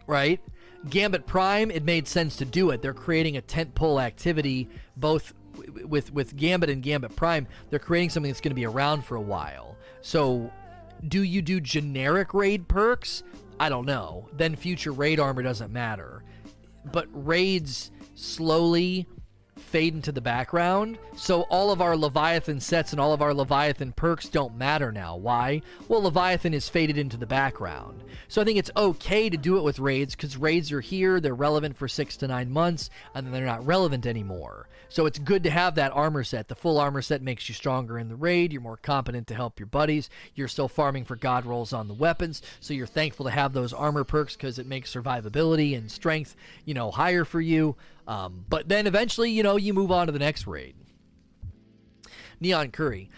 [0.07, 0.41] right?
[0.89, 2.83] Gambit Prime, it made sense to do it.
[2.83, 5.35] They're creating a tentpole activity, both
[5.87, 7.47] with with Gambit and Gambit Prime.
[7.71, 9.77] They're creating something that's going to be around for a while.
[10.03, 10.53] So,
[11.09, 13.23] do you do generic raid perks?
[13.59, 14.29] I don't know.
[14.37, 16.23] Then future raid armor doesn't matter.
[16.93, 19.07] But raids slowly
[19.57, 20.99] fade into the background.
[21.17, 25.17] So all of our Leviathan sets and all of our Leviathan perks don't matter now.
[25.17, 25.63] Why?
[25.89, 28.03] Well, Leviathan is faded into the background.
[28.29, 31.35] So I think it's okay to do it with raids because raids are here, they're
[31.35, 34.69] relevant for six to nine months, and then they're not relevant anymore.
[34.89, 36.49] So it's good to have that armor set.
[36.49, 38.53] The full armor set makes you stronger in the raid.
[38.53, 40.09] You're more competent to help your buddies.
[40.35, 43.73] You're still farming for god rolls on the weapons, so you're thankful to have those
[43.73, 47.77] armor perks because it makes survivability and strength, you know, higher for you.
[48.07, 50.75] Um, but then eventually, you know, you move on to the next raid.
[52.41, 53.11] Neon Curry.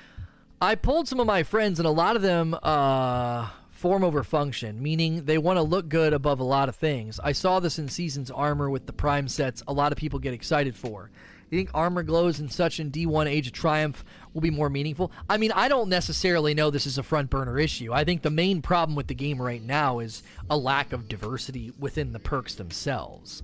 [0.61, 4.83] I pulled some of my friends, and a lot of them uh, form over function,
[4.83, 7.21] meaning they want to look good above a lot of things.
[7.23, 10.35] I saw this in Season's Armor with the Prime sets, a lot of people get
[10.35, 11.11] excited for.
[11.51, 15.11] You think armor glows and such in D1 Age of Triumph will be more meaningful?
[15.31, 17.93] I mean, I don't necessarily know this is a front burner issue.
[17.93, 21.73] I think the main problem with the game right now is a lack of diversity
[21.79, 23.43] within the perks themselves.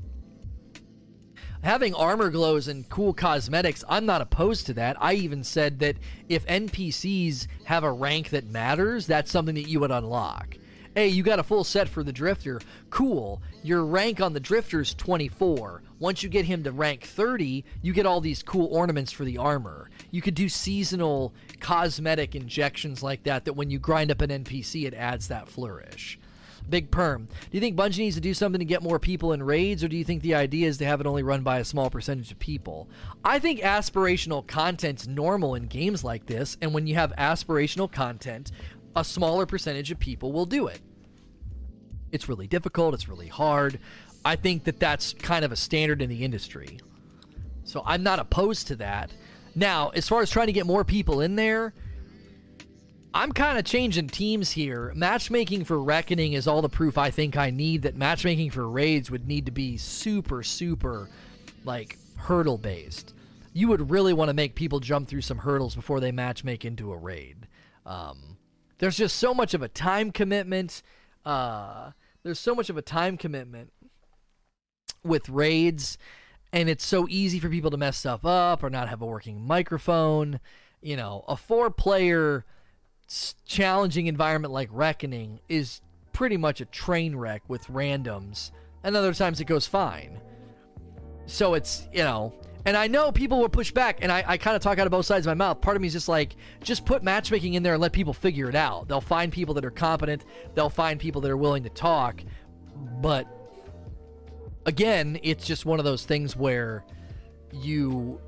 [1.65, 4.99] Having armor glows and cool cosmetics, I'm not opposed to that.
[5.01, 5.97] I even said that
[6.29, 10.59] if NPCs have a rank that matters, that's something that you would unlock
[10.95, 12.61] hey, you got a full set for the Drifter.
[12.91, 13.43] Cool.
[13.63, 15.83] Your rank on the Drifter is 24.
[15.99, 19.39] Once you get him to rank 30, you get all these cool ornaments for the
[19.39, 19.91] armor.
[20.11, 24.87] You could do seasonal cosmetic injections like that, that when you grind up an NPC,
[24.87, 26.19] it adds that flourish.
[26.69, 27.27] Big Perm.
[27.27, 29.89] Do you think Bungie needs to do something to get more people in raids, or
[29.89, 32.33] do you think the idea is to have it only run by a small percentage
[32.33, 32.89] of people?
[33.25, 38.51] I think aspirational content's normal in games like this, and when you have aspirational content,
[38.97, 40.81] a smaller percentage of people will do it.
[42.13, 43.79] It's really difficult, it's really hard.
[44.25, 46.79] I think that that's kind of a standard in the industry.
[47.65, 49.11] So I'm not opposed to that.
[49.55, 51.75] Now, as far as trying to get more people in there,
[53.17, 54.93] I'm kind of changing teams here.
[54.97, 59.09] Matchmaking for Reckoning is all the proof I think I need that matchmaking for raids
[59.09, 61.09] would need to be super, super,
[61.65, 63.15] like, hurdle based.
[63.53, 66.91] You would really want to make people jump through some hurdles before they matchmake into
[66.91, 67.47] a raid.
[67.87, 68.37] Um,
[68.79, 70.83] there's just so much of a time commitment.
[71.25, 71.93] Uh,
[72.25, 73.73] there's so much of a time commitment
[75.05, 75.99] with raids,
[76.53, 79.41] and it's so easy for people to mess stuff up or not have a working
[79.41, 80.41] microphone.
[80.83, 82.45] You know, a four player
[83.45, 85.81] challenging environment like Reckoning is
[86.13, 88.51] pretty much a train wreck with randoms,
[88.83, 90.21] and other times it goes fine.
[91.27, 92.35] So it's, you know,
[92.67, 94.91] and I know people will push back, and I, I kind of talk out of
[94.91, 95.61] both sides of my mouth.
[95.61, 98.49] Part of me is just like, just put matchmaking in there and let people figure
[98.49, 98.89] it out.
[98.89, 100.25] They'll find people that are competent,
[100.55, 102.23] they'll find people that are willing to talk.
[103.01, 103.27] But
[104.67, 106.85] again, it's just one of those things where
[107.53, 108.21] you,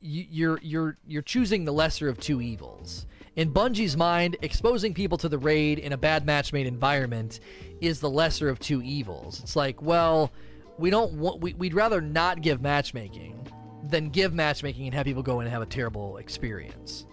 [0.00, 3.06] you you're you're you're choosing the lesser of two evils.
[3.36, 7.38] In Bungie's mind, exposing people to the raid in a bad matchmade environment
[7.80, 9.40] is the lesser of two evils.
[9.40, 10.32] It's like, well,
[10.78, 13.36] we don't want we, we'd rather not give matchmaking
[13.84, 17.06] than give matchmaking and have people go in and have a terrible experience.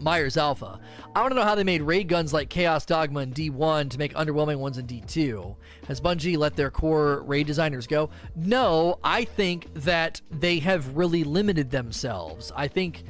[0.00, 0.78] Myers Alpha.
[1.16, 3.98] I want to know how they made raid guns like Chaos Dogma in D1 to
[3.98, 5.56] make underwhelming ones in D2.
[5.88, 8.10] Has Bungie let their core raid designers go?
[8.36, 12.52] No, I think that they have really limited themselves.
[12.54, 13.02] I think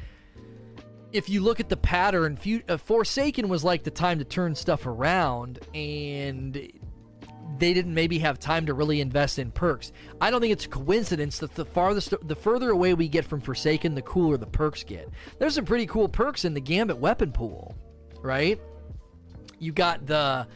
[1.12, 4.86] if you look at the pattern, uh, Forsaken was like the time to turn stuff
[4.86, 6.54] around, and
[7.58, 9.92] they didn't maybe have time to really invest in perks.
[10.20, 13.40] I don't think it's a coincidence that the farthest, the further away we get from
[13.40, 15.08] Forsaken, the cooler the perks get.
[15.38, 17.74] There's some pretty cool perks in the Gambit weapon pool,
[18.20, 18.60] right?
[19.58, 20.46] You got the,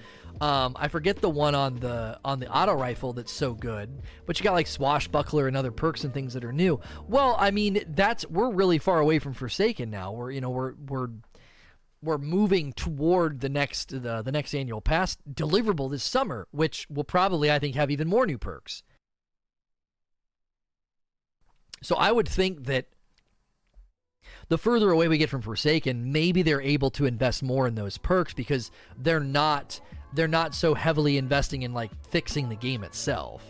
[0.42, 4.40] um, I forget the one on the on the auto rifle that's so good, but
[4.40, 6.80] you got like swashbuckler and other perks and things that are new.
[7.06, 10.10] Well, I mean that's we're really far away from Forsaken now.
[10.10, 11.10] We're you know we're we're
[12.02, 17.04] we're moving toward the next the, the next annual pass deliverable this summer, which will
[17.04, 18.82] probably I think have even more new perks.
[21.84, 22.86] So I would think that
[24.48, 27.96] the further away we get from Forsaken, maybe they're able to invest more in those
[27.96, 29.80] perks because they're not
[30.14, 33.42] they're not so heavily investing in like fixing the game itself.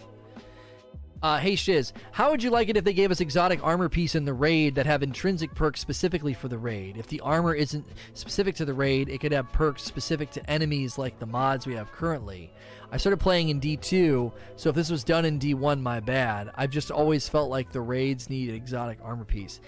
[1.22, 4.16] Uh, hey Shiz, how would you like it if they gave us exotic armor piece
[4.16, 6.96] in the raid that have intrinsic perks specifically for the raid?
[6.96, 10.98] If the armor isn't specific to the raid, it could have perks specific to enemies
[10.98, 12.52] like the mods we have currently.
[12.90, 16.50] I started playing in D2, so if this was done in D1, my bad.
[16.56, 19.60] I've just always felt like the raids need an exotic armor piece.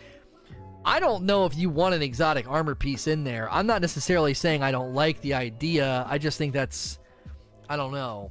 [0.84, 3.50] I don't know if you want an exotic armor piece in there.
[3.50, 6.04] I'm not necessarily saying I don't like the idea.
[6.08, 6.98] I just think that's
[7.68, 8.30] I don't know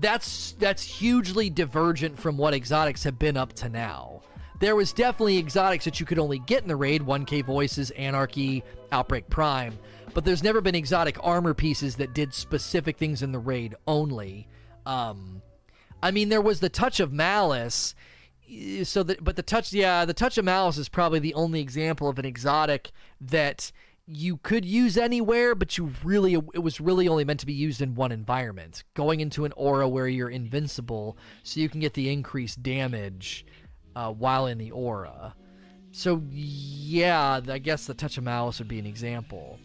[0.00, 4.22] that's that's hugely divergent from what exotics have been up to now.
[4.58, 8.64] There was definitely exotics that you could only get in the raid, 1K Voices, Anarchy,
[8.90, 9.78] Outbreak Prime,
[10.14, 14.48] but there's never been exotic armor pieces that did specific things in the raid only.
[14.86, 15.42] Um,
[16.02, 17.94] I mean, there was the Touch of Malice,
[18.84, 22.08] so that but the touch, yeah, the Touch of Malice is probably the only example
[22.08, 23.72] of an exotic that
[24.06, 27.82] you could use anywhere, but you really it was really only meant to be used
[27.82, 28.84] in one environment.
[28.94, 33.44] Going into an aura where you're invincible, so you can get the increased damage
[33.96, 35.34] uh, while in the aura.
[35.90, 39.58] So yeah, I guess the touch of malice would be an example.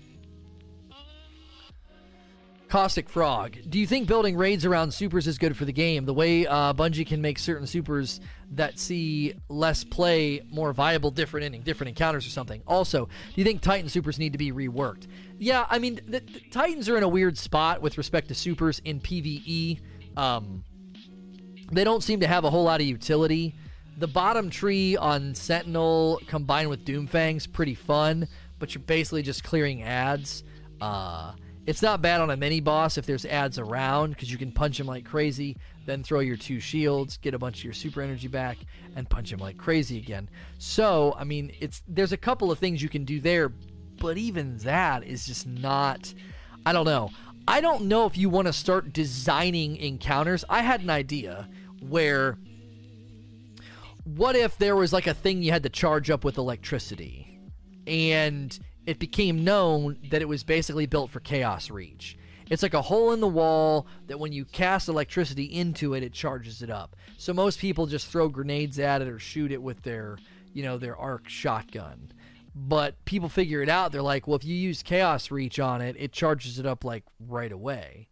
[2.72, 3.58] Caustic Frog.
[3.70, 6.06] Do you think building raids around supers is good for the game?
[6.06, 11.46] The way uh, Bungie can make certain supers that see less play more viable, different
[11.46, 12.64] inning, different encounters or something.
[12.66, 15.08] Also, do you think Titan supers need to be reworked?
[15.38, 18.80] Yeah, I mean, the, the Titans are in a weird spot with respect to supers
[18.86, 19.82] in PvE.
[20.16, 20.64] Um,
[21.74, 23.54] they don't seem to have a whole lot of utility.
[23.98, 29.84] The bottom tree on Sentinel combined with Doomfang's pretty fun, but you're basically just clearing
[29.84, 30.46] ads.
[30.80, 31.34] Uh,
[31.66, 34.80] it's not bad on a mini boss if there's ads around because you can punch
[34.80, 38.28] him like crazy, then throw your two shields, get a bunch of your super energy
[38.28, 38.58] back,
[38.96, 40.30] and punch him like crazy again.
[40.58, 43.50] So, I mean, it's there's a couple of things you can do there,
[44.00, 46.14] but even that is just not.
[46.66, 47.12] I don't know.
[47.48, 50.46] I don't know if you want to start designing encounters.
[50.50, 51.50] I had an idea
[51.80, 52.38] where
[54.04, 57.40] what if there was like a thing you had to charge up with electricity
[57.86, 62.18] and it became known that it was basically built for chaos reach.
[62.50, 66.12] It's like a hole in the wall that when you cast electricity into it it
[66.12, 66.96] charges it up.
[67.18, 70.18] So most people just throw grenades at it or shoot it with their
[70.54, 72.12] you know their arc shotgun.
[72.54, 73.94] But people figure it out.
[73.94, 77.06] They're like well if you use chaos reach on it it charges it up like
[77.26, 78.10] right away.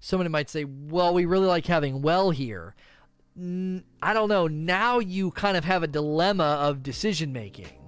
[0.00, 2.74] Somebody might say well we really like having well here.
[3.36, 4.46] I don't know.
[4.46, 7.81] Now you kind of have a dilemma of decision making.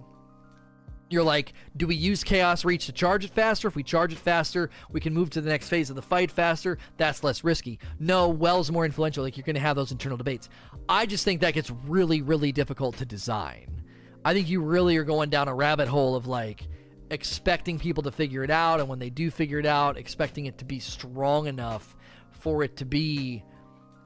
[1.11, 3.69] You're like, do we use Chaos Reach to charge it faster?
[3.69, 6.31] If we charge it faster, we can move to the next phase of the fight
[6.31, 6.79] faster.
[6.97, 7.79] That's less risky.
[7.99, 9.23] No, Well's more influential.
[9.23, 10.49] Like, you're going to have those internal debates.
[10.89, 13.83] I just think that gets really, really difficult to design.
[14.25, 16.67] I think you really are going down a rabbit hole of like
[17.11, 18.81] expecting people to figure it out.
[18.81, 21.97] And when they do figure it out, expecting it to be strong enough
[22.33, 23.45] for it to be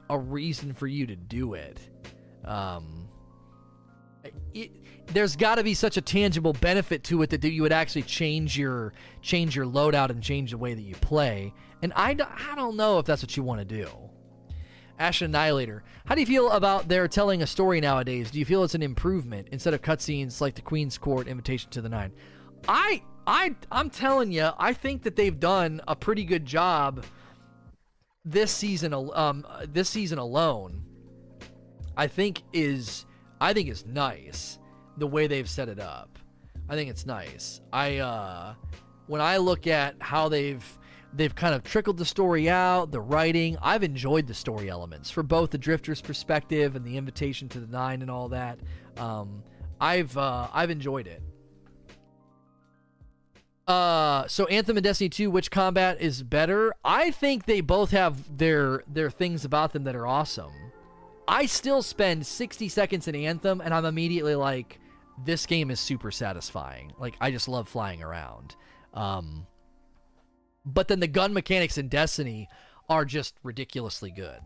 [0.09, 1.79] a reason for you to do it.
[2.43, 3.07] Um,
[4.53, 4.71] it,
[5.13, 8.57] there's got to be such a tangible benefit to it that you would actually change
[8.57, 11.53] your change your loadout and change the way that you play.
[11.81, 12.15] And I,
[12.51, 13.87] I don't know if that's what you want to do.
[14.99, 18.31] Ash Annihilator, how do you feel about their telling a story nowadays?
[18.31, 21.81] Do you feel it's an improvement instead of cutscenes like the Queen's Court Invitation to
[21.81, 22.11] the Nine?
[22.67, 27.05] I I I'm telling you, I think that they've done a pretty good job
[28.25, 30.83] this season um this season alone
[31.95, 33.05] I think is
[33.39, 34.58] I think is nice
[34.99, 36.19] the way they've set it up.
[36.67, 37.61] I think it's nice.
[37.73, 38.53] I uh
[39.07, 40.63] when I look at how they've
[41.13, 45.23] they've kind of trickled the story out, the writing, I've enjoyed the story elements for
[45.23, 48.59] both the drifter's perspective and the invitation to the nine and all that.
[48.97, 49.43] Um
[49.81, 51.21] I've uh I've enjoyed it.
[53.69, 56.73] Uh, so Anthem and Destiny 2, which combat is better?
[56.83, 60.51] I think they both have their their things about them that are awesome.
[61.27, 64.79] I still spend 60 seconds in Anthem and I'm immediately like,
[65.25, 66.93] this game is super satisfying.
[66.99, 68.55] Like I just love flying around.
[68.93, 69.47] Um,
[70.65, 72.47] but then the gun mechanics in Destiny
[72.89, 74.39] are just ridiculously good.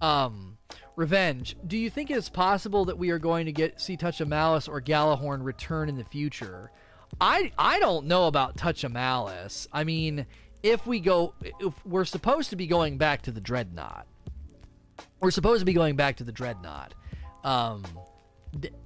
[0.00, 0.58] Um,
[0.96, 1.56] Revenge.
[1.66, 4.28] Do you think it is possible that we are going to get see Touch of
[4.28, 6.70] Malice or Gjallarhorn return in the future?
[7.20, 9.68] I I don't know about Touch of Malice.
[9.72, 10.26] I mean,
[10.62, 14.06] if we go, if we're supposed to be going back to the Dreadnought,
[15.20, 16.94] we're supposed to be going back to the Dreadnought.
[17.44, 17.84] Um,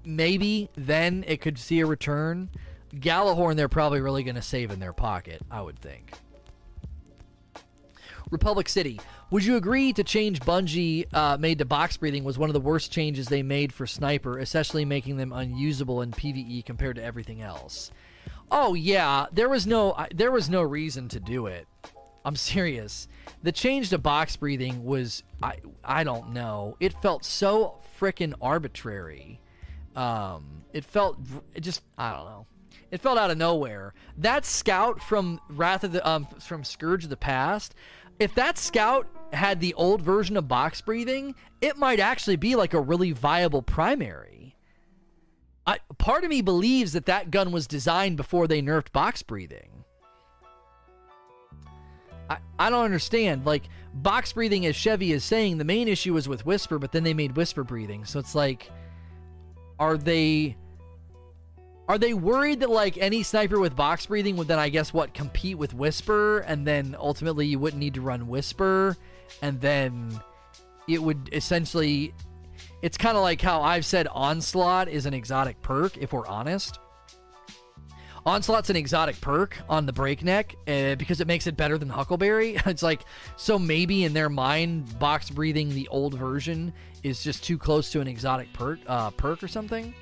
[0.04, 2.50] maybe then it could see a return.
[2.94, 6.12] Gjallarhorn, they're probably really going to save in their pocket, I would think.
[8.30, 9.00] Republic City.
[9.30, 12.60] Would you agree to change Bungie uh, made to box breathing was one of the
[12.60, 17.42] worst changes they made for Sniper, especially making them unusable in PvE compared to everything
[17.42, 17.90] else?
[18.50, 21.66] Oh yeah, there was no there was no reason to do it.
[22.24, 23.08] I'm serious.
[23.42, 26.76] The change to box breathing was I I don't know.
[26.80, 29.40] It felt so freaking arbitrary.
[29.96, 31.18] Um, it felt
[31.54, 32.46] it just I don't know.
[32.90, 33.94] It felt out of nowhere.
[34.18, 37.74] That scout from Wrath of the um from Scourge of the Past,
[38.18, 42.74] if that scout had the old version of box breathing, it might actually be like
[42.74, 44.56] a really viable primary.
[45.66, 49.84] I, part of me believes that that gun was designed before they nerfed box breathing.
[52.28, 53.44] I, I don't understand.
[53.44, 53.64] Like,
[53.94, 57.14] box breathing, as Chevy is saying, the main issue was with Whisper, but then they
[57.14, 58.04] made Whisper breathing.
[58.04, 58.70] So it's like,
[59.80, 60.56] are they.
[61.88, 65.12] Are they worried that, like, any sniper with box breathing would then, I guess, what,
[65.12, 68.96] compete with Whisper, and then ultimately you wouldn't need to run Whisper,
[69.42, 70.20] and then
[70.86, 72.14] it would essentially
[72.82, 76.78] it's kind of like how I've said Onslaught is an exotic perk, if we're honest.
[78.26, 82.56] Onslaught's an exotic perk on the Breakneck uh, because it makes it better than Huckleberry.
[82.66, 83.02] it's like,
[83.36, 88.00] so maybe in their mind, box breathing the old version is just too close to
[88.00, 89.94] an exotic perk, uh, perk or something.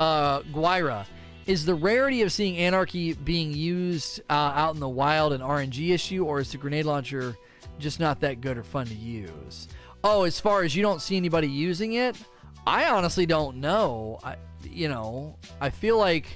[0.00, 1.06] Uh, Guira.
[1.46, 5.92] Is the rarity of seeing Anarchy being used uh, out in the wild an RNG
[5.92, 7.36] issue, or is the grenade launcher
[7.78, 9.68] just not that good or fun to use?
[10.02, 12.16] Oh, as far as you don't see anybody using it,
[12.66, 14.18] I honestly don't know.
[14.24, 16.26] I, you know, I feel like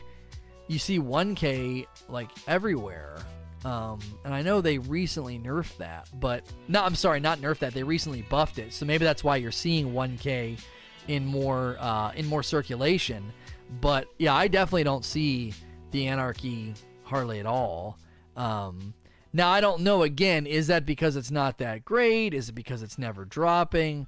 [0.71, 3.17] you see 1K like everywhere.
[3.65, 7.75] Um, and I know they recently nerfed that, but no, I'm sorry, not nerfed that.
[7.75, 10.61] They recently buffed it, so maybe that's why you're seeing 1K
[11.09, 13.33] in more uh, in more circulation.
[13.81, 15.53] But yeah, I definitely don't see
[15.91, 17.99] the anarchy hardly at all.
[18.37, 18.95] Um,
[19.33, 20.05] now I don't know.
[20.05, 22.33] Again, is that because it's not that great?
[22.33, 24.07] Is it because it's never dropping?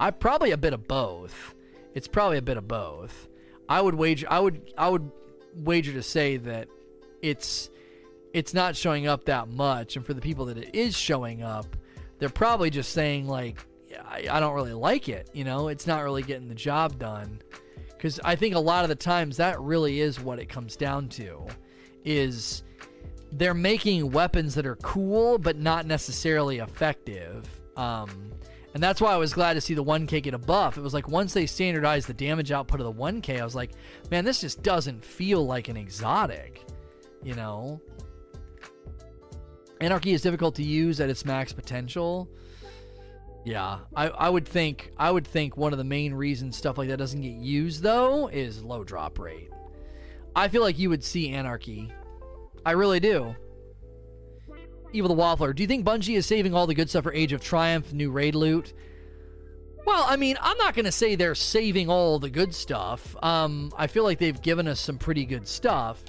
[0.00, 1.54] I probably a bit of both.
[1.94, 3.28] It's probably a bit of both.
[3.68, 4.26] I would wager.
[4.28, 4.72] I would.
[4.76, 5.10] I would
[5.54, 6.68] wager to say that
[7.22, 7.70] it's
[8.32, 11.76] it's not showing up that much, and for the people that it is showing up,
[12.18, 13.58] they're probably just saying like,
[14.06, 15.28] I, I don't really like it.
[15.32, 17.40] You know, it's not really getting the job done.
[17.88, 21.08] Because I think a lot of the times that really is what it comes down
[21.10, 21.46] to,
[22.04, 22.62] is
[23.32, 27.48] they're making weapons that are cool but not necessarily effective.
[27.76, 28.32] Um,
[28.74, 30.78] and that's why I was glad to see the 1K get a buff.
[30.78, 33.72] It was like once they standardized the damage output of the 1K, I was like,
[34.10, 36.64] man, this just doesn't feel like an exotic,
[37.22, 37.80] you know?
[39.80, 42.28] Anarchy is difficult to use at its max potential.
[43.44, 46.88] Yeah, I, I would think I would think one of the main reasons stuff like
[46.88, 49.50] that doesn't get used though is low drop rate.
[50.36, 51.90] I feel like you would see anarchy.
[52.64, 53.34] I really do.
[54.92, 57.32] Evil the Waffler, do you think Bungie is saving all the good stuff for Age
[57.32, 58.72] of Triumph, new raid loot?
[59.86, 63.16] Well, I mean, I'm not going to say they're saving all the good stuff.
[63.22, 66.02] Um, I feel like they've given us some pretty good stuff.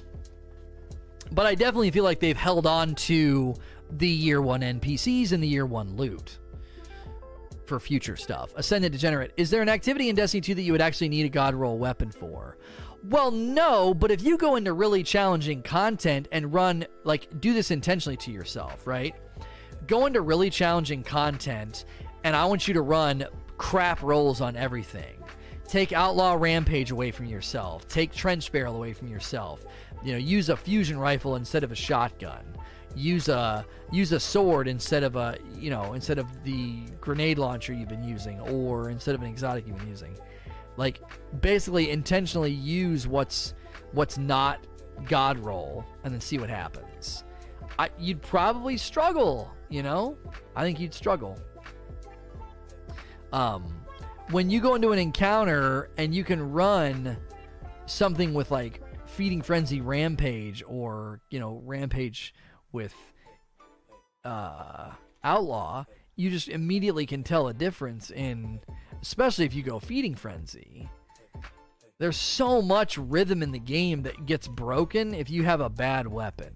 [1.32, 3.56] But I definitely feel like they've held on to
[3.90, 6.40] the year one NPCs and the year one loot
[7.66, 8.52] for future stuff.
[8.56, 11.30] Ascended Degenerate, is there an activity in Destiny 2 that you would actually need a
[11.30, 12.58] God roll weapon for?
[13.04, 17.72] Well, no, but if you go into really challenging content and run, like, do this
[17.72, 19.16] intentionally to yourself, right?
[19.88, 21.86] Go into really challenging content,
[22.24, 23.26] and I want you to run
[23.58, 25.18] crap rolls on everything.
[25.68, 27.88] Take Outlaw Rampage away from yourself.
[27.88, 29.64] Take Trench Barrel away from yourself.
[30.04, 32.44] You know, use a fusion rifle instead of a shotgun.
[32.94, 37.72] Use a use a sword instead of a you know instead of the grenade launcher
[37.72, 40.18] you've been using, or instead of an exotic you've been using.
[40.78, 41.02] Like
[41.42, 43.54] basically intentionally use what's
[43.92, 44.66] what's not
[45.08, 47.24] god roll and then see what happens.
[47.80, 50.18] I, you'd probably struggle, you know?
[50.56, 51.38] I think you'd struggle.
[53.34, 53.82] Um,
[54.32, 57.18] when you go into an encounter and you can run
[57.86, 62.34] something with like feeding frenzy rampage or you know rampage
[62.72, 62.94] with
[64.24, 64.92] uh
[65.24, 65.84] outlaw
[66.16, 68.62] you just immediately can tell a difference in
[69.02, 70.90] especially if you go feeding frenzy
[71.98, 76.08] there's so much rhythm in the game that gets broken if you have a bad
[76.08, 76.54] weapon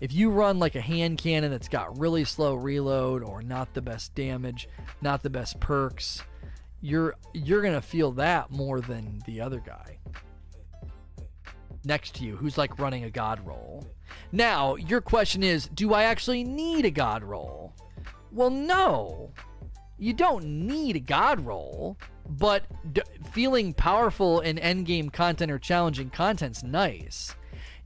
[0.00, 3.82] if you run like a hand cannon that's got really slow reload or not the
[3.82, 4.68] best damage
[5.02, 6.22] not the best perks
[6.80, 9.98] you're you're gonna feel that more than the other guy
[11.84, 13.86] next to you who's like running a god roll.
[14.32, 17.74] Now, your question is do I actually need a god roll?
[18.32, 19.32] Well, no.
[20.00, 21.98] You don't need a god roll,
[22.28, 27.36] but d- feeling powerful in endgame content or challenging content's nice.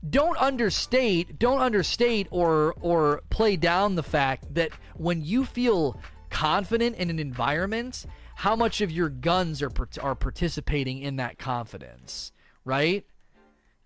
[0.09, 5.99] Don't understate, don't understate or or play down the fact that when you feel
[6.29, 8.05] confident in an environment,
[8.35, 12.31] how much of your guns are are participating in that confidence,
[12.63, 13.05] right?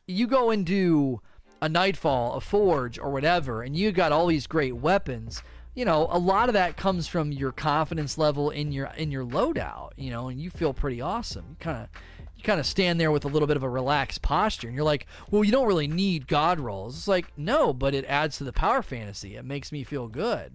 [0.10, 1.22] you go into
[1.62, 5.44] a Nightfall, a Forge, or whatever, and you got all these great weapons.
[5.76, 9.24] You know, a lot of that comes from your confidence level in your in your
[9.24, 9.92] loadout.
[9.96, 11.46] You know, and you feel pretty awesome.
[11.50, 11.90] You kind of
[12.36, 14.86] you kind of stand there with a little bit of a relaxed posture, and you're
[14.86, 16.98] like, well, you don't really need God rolls.
[16.98, 19.36] It's like, no, but it adds to the power fantasy.
[19.36, 20.54] It makes me feel good.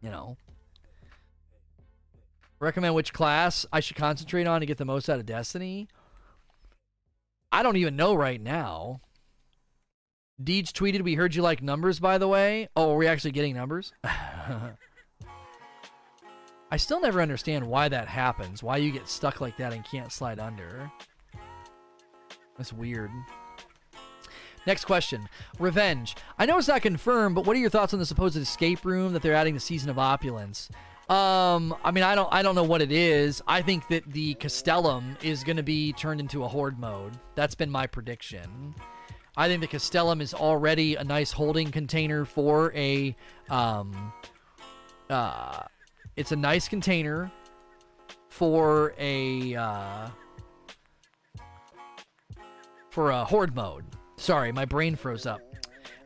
[0.00, 0.36] You know.
[2.60, 5.86] Recommend which class I should concentrate on to get the most out of Destiny.
[7.52, 9.00] I don't even know right now.
[10.42, 13.54] Deej tweeted, "We heard you like numbers, by the way." Oh, are we actually getting
[13.54, 13.92] numbers?
[16.70, 18.62] I still never understand why that happens.
[18.62, 20.92] Why you get stuck like that and can't slide under.
[22.56, 23.10] That's weird.
[24.66, 25.28] Next question.
[25.58, 26.14] Revenge.
[26.38, 29.14] I know it's not confirmed, but what are your thoughts on the supposed escape room
[29.14, 30.68] that they're adding to Season of Opulence?
[31.08, 33.40] Um, I mean, I don't, I don't know what it is.
[33.48, 37.14] I think that the Castellum is going to be turned into a horde mode.
[37.34, 38.74] That's been my prediction.
[39.38, 43.14] I think the Castellum is already a nice holding container for a,
[43.48, 44.12] um,
[45.08, 45.62] uh,
[46.16, 47.30] it's a nice container
[48.30, 50.08] for a, uh,
[52.90, 53.84] for a horde mode.
[54.16, 55.40] Sorry, my brain froze up.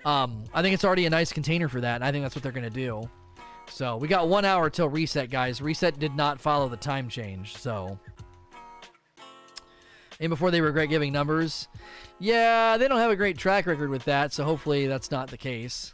[0.04, 2.42] Um, I think it's already a nice container for that, and I think that's what
[2.42, 3.08] they're to do.
[3.70, 5.62] So we got one hour till reset, guys.
[5.62, 7.98] Reset did not follow the time change, so.
[10.20, 11.68] And before they regret giving numbers.
[12.22, 15.36] Yeah, they don't have a great track record with that, so hopefully that's not the
[15.36, 15.92] case.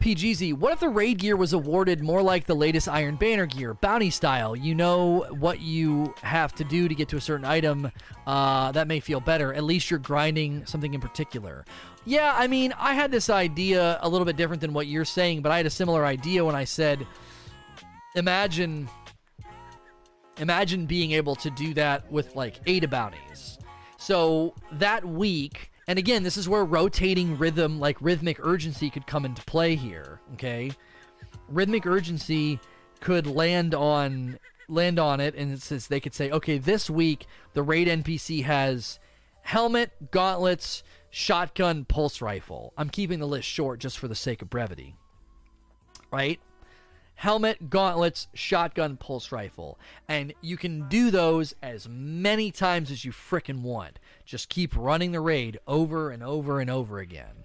[0.00, 3.74] PGZ, what if the raid gear was awarded more like the latest Iron Banner gear,
[3.74, 4.54] bounty style?
[4.54, 7.90] You know what you have to do to get to a certain item.
[8.28, 9.52] Uh, that may feel better.
[9.52, 11.64] At least you're grinding something in particular.
[12.04, 15.42] Yeah, I mean, I had this idea a little bit different than what you're saying,
[15.42, 17.04] but I had a similar idea when I said,
[18.14, 18.88] imagine,
[20.38, 23.55] imagine being able to do that with like Ada bounties.
[24.06, 29.24] So that week, and again, this is where rotating rhythm, like rhythmic urgency, could come
[29.24, 30.20] into play here.
[30.34, 30.70] Okay,
[31.48, 32.60] rhythmic urgency
[33.00, 34.38] could land on
[34.68, 38.44] land on it, and it says they could say, okay, this week the raid NPC
[38.44, 39.00] has
[39.42, 42.72] helmet, gauntlets, shotgun, pulse rifle.
[42.78, 44.94] I'm keeping the list short just for the sake of brevity.
[46.12, 46.38] Right?
[47.16, 49.78] Helmet, gauntlets, shotgun, pulse rifle.
[50.08, 53.98] And you can do those as many times as you frickin' want.
[54.24, 57.44] Just keep running the raid over and over and over again.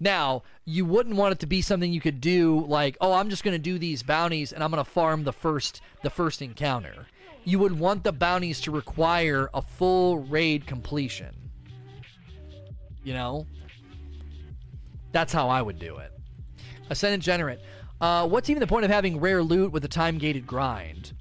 [0.00, 3.42] Now, you wouldn't want it to be something you could do like, "Oh, I'm just
[3.42, 7.06] going to do these bounties and I'm going to farm the first the first encounter."
[7.44, 11.50] You would want the bounties to require a full raid completion.
[13.02, 13.46] You know?
[15.12, 16.12] That's how I would do it.
[16.90, 17.58] Ascendant Generate.
[18.00, 21.12] Uh, what's even the point of having rare loot with a time gated grind?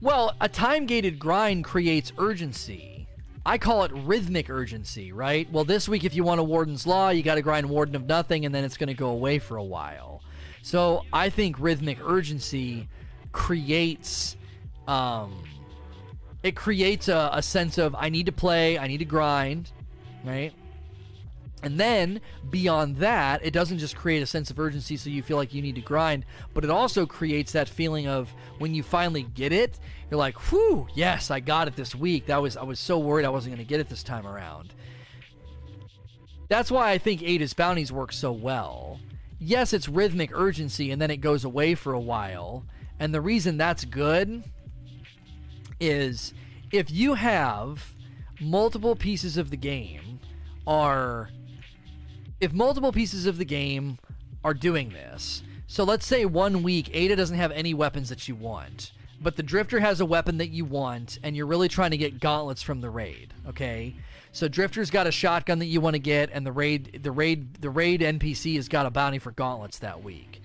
[0.00, 3.06] Well, a time gated grind creates urgency.
[3.44, 5.50] I call it rhythmic urgency, right?
[5.50, 8.06] Well, this week, if you want a Warden's Law, you got to grind Warden of
[8.06, 10.22] Nothing, and then it's going to go away for a while.
[10.62, 12.88] So I think rhythmic urgency
[13.32, 14.36] creates.
[14.86, 15.42] Um,
[16.42, 19.70] it creates a, a sense of I need to play, I need to grind,
[20.24, 20.52] right?
[21.62, 25.36] And then beyond that, it doesn't just create a sense of urgency so you feel
[25.36, 29.22] like you need to grind, but it also creates that feeling of when you finally
[29.22, 29.78] get it,
[30.10, 32.26] you're like, whew, yes, I got it this week.
[32.26, 34.72] That was I was so worried I wasn't gonna get it this time around.
[36.48, 38.98] That's why I think Ada's bounties work so well.
[39.38, 42.64] Yes, it's rhythmic urgency and then it goes away for a while.
[42.98, 44.42] And the reason that's good
[45.78, 46.34] is
[46.72, 47.94] if you have
[48.40, 50.20] multiple pieces of the game
[50.66, 51.30] are
[52.40, 53.98] if multiple pieces of the game
[54.42, 58.34] are doing this, so let's say one week Ada doesn't have any weapons that you
[58.34, 61.96] want, but the Drifter has a weapon that you want, and you're really trying to
[61.96, 63.34] get gauntlets from the raid.
[63.48, 63.94] Okay,
[64.32, 67.54] so Drifter's got a shotgun that you want to get, and the raid, the raid,
[67.60, 70.42] the raid NPC has got a bounty for gauntlets that week.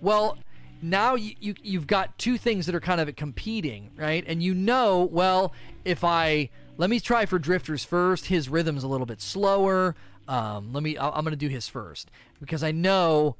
[0.00, 0.38] Well,
[0.82, 4.24] now you, you you've got two things that are kind of competing, right?
[4.26, 5.52] And you know, well,
[5.84, 9.96] if I let me try for Drifters first, his rhythm's a little bit slower.
[10.28, 10.96] Um, let me.
[10.98, 13.36] I'm going to do his first because I know,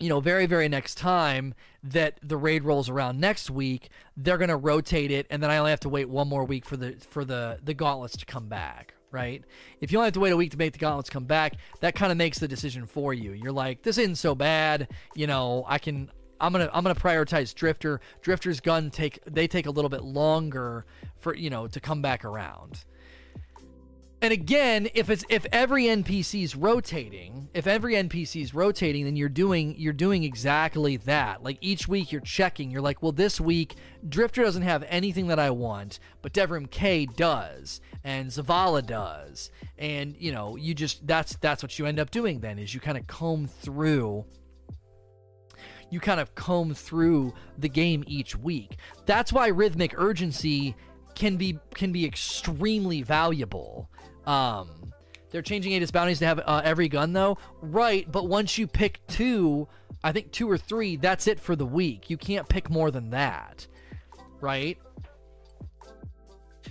[0.00, 1.54] you know, very very next time
[1.84, 5.58] that the raid rolls around next week, they're going to rotate it, and then I
[5.58, 8.48] only have to wait one more week for the for the the gauntlets to come
[8.48, 8.94] back.
[9.12, 9.44] Right?
[9.80, 11.94] If you only have to wait a week to make the gauntlets come back, that
[11.94, 13.32] kind of makes the decision for you.
[13.32, 14.88] You're like, this isn't so bad.
[15.14, 16.10] You know, I can.
[16.40, 18.00] I'm gonna I'm gonna prioritize Drifter.
[18.20, 20.86] Drifter's gun take they take a little bit longer
[21.18, 22.84] for you know to come back around.
[24.22, 29.16] And again, if it's if every NPC is rotating, if every NPC is rotating, then
[29.16, 31.42] you're doing you're doing exactly that.
[31.42, 32.70] Like each week you're checking.
[32.70, 33.74] You're like, well, this week
[34.08, 40.14] Drifter doesn't have anything that I want, but Devrim Kay does, and Zavala does, and
[40.16, 42.38] you know, you just that's that's what you end up doing.
[42.38, 44.24] Then is you kind of comb through
[45.90, 48.76] you kind of comb through the game each week.
[49.04, 50.76] That's why rhythmic urgency
[51.16, 53.90] can be can be extremely valuable
[54.26, 54.92] um,
[55.30, 58.10] they're changing Ada's bounties to have uh, every gun though, right?
[58.10, 59.66] But once you pick two,
[60.04, 62.10] I think two or three, that's it for the week.
[62.10, 63.66] You can't pick more than that,
[64.40, 64.78] right?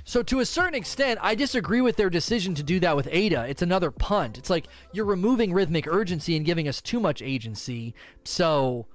[0.04, 3.46] So to a certain extent, I disagree with their decision to do that with Ada.
[3.48, 4.38] It's another punt.
[4.38, 7.94] It's like you're removing rhythmic urgency and giving us too much agency.
[8.24, 8.88] So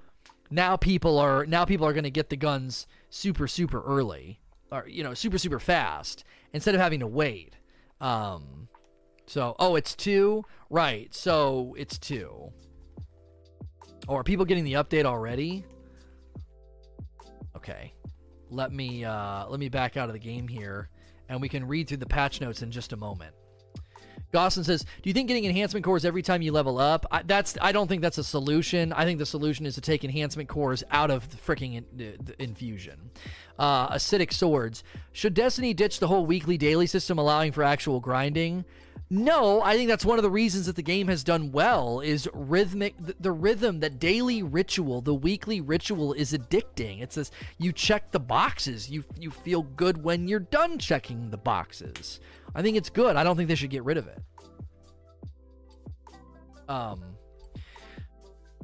[0.50, 4.40] now people are now people are going to get the guns super super early,
[4.70, 7.54] or you know super super fast instead of having to wait.
[8.00, 8.68] Um,
[9.26, 10.44] so, oh, it's two?
[10.70, 11.14] Right.
[11.14, 12.52] So it's two.
[14.08, 15.64] Oh, are people getting the update already?
[17.56, 17.92] Okay.
[18.50, 20.88] Let me uh, let me back out of the game here,
[21.28, 23.34] and we can read through the patch notes in just a moment.
[24.32, 27.06] Gosselin says, "Do you think getting enhancement cores every time you level up?
[27.10, 28.92] I, that's I don't think that's a solution.
[28.92, 32.42] I think the solution is to take enhancement cores out of the freaking in, the
[32.42, 33.10] infusion."
[33.58, 34.84] Uh, acidic swords.
[35.12, 38.66] Should Destiny ditch the whole weekly daily system, allowing for actual grinding?
[39.08, 42.28] No, I think that's one of the reasons that the game has done well is
[42.34, 47.00] rhythmic the, the, rhythm, that daily ritual, the weekly ritual is addicting.
[47.00, 48.90] It says you check the boxes.
[48.90, 52.18] You you feel good when you're done checking the boxes.
[52.56, 53.16] I think it's good.
[53.16, 54.18] I don't think they should get rid of it.
[56.68, 57.04] Um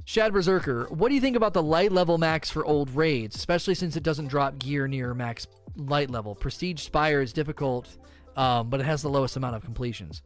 [0.05, 3.75] Shad Berserker, what do you think about the light level max for old raids, especially
[3.75, 6.35] since it doesn't drop gear near max light level?
[6.35, 7.97] Prestige Spire is difficult,
[8.37, 10.23] um, but it has the lowest amount of completions.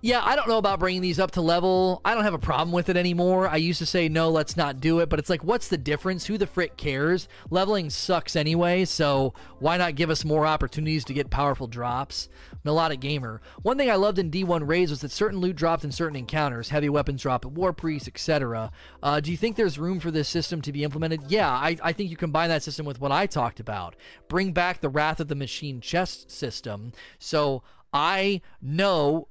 [0.00, 2.00] Yeah, I don't know about bringing these up to level.
[2.04, 3.48] I don't have a problem with it anymore.
[3.48, 6.26] I used to say, no, let's not do it, but it's like, what's the difference?
[6.26, 7.26] Who the frick cares?
[7.50, 12.28] Leveling sucks anyway, so why not give us more opportunities to get powerful drops?
[12.62, 13.40] Melodic Gamer.
[13.62, 16.68] One thing I loved in D1 Raids was that certain loot dropped in certain encounters,
[16.68, 18.70] heavy weapons drop at War Priest, etc.
[19.02, 21.22] Uh, do you think there's room for this system to be implemented?
[21.26, 23.96] Yeah, I, I think you combine that system with what I talked about.
[24.28, 26.92] Bring back the Wrath of the Machine chest system.
[27.18, 29.26] So I know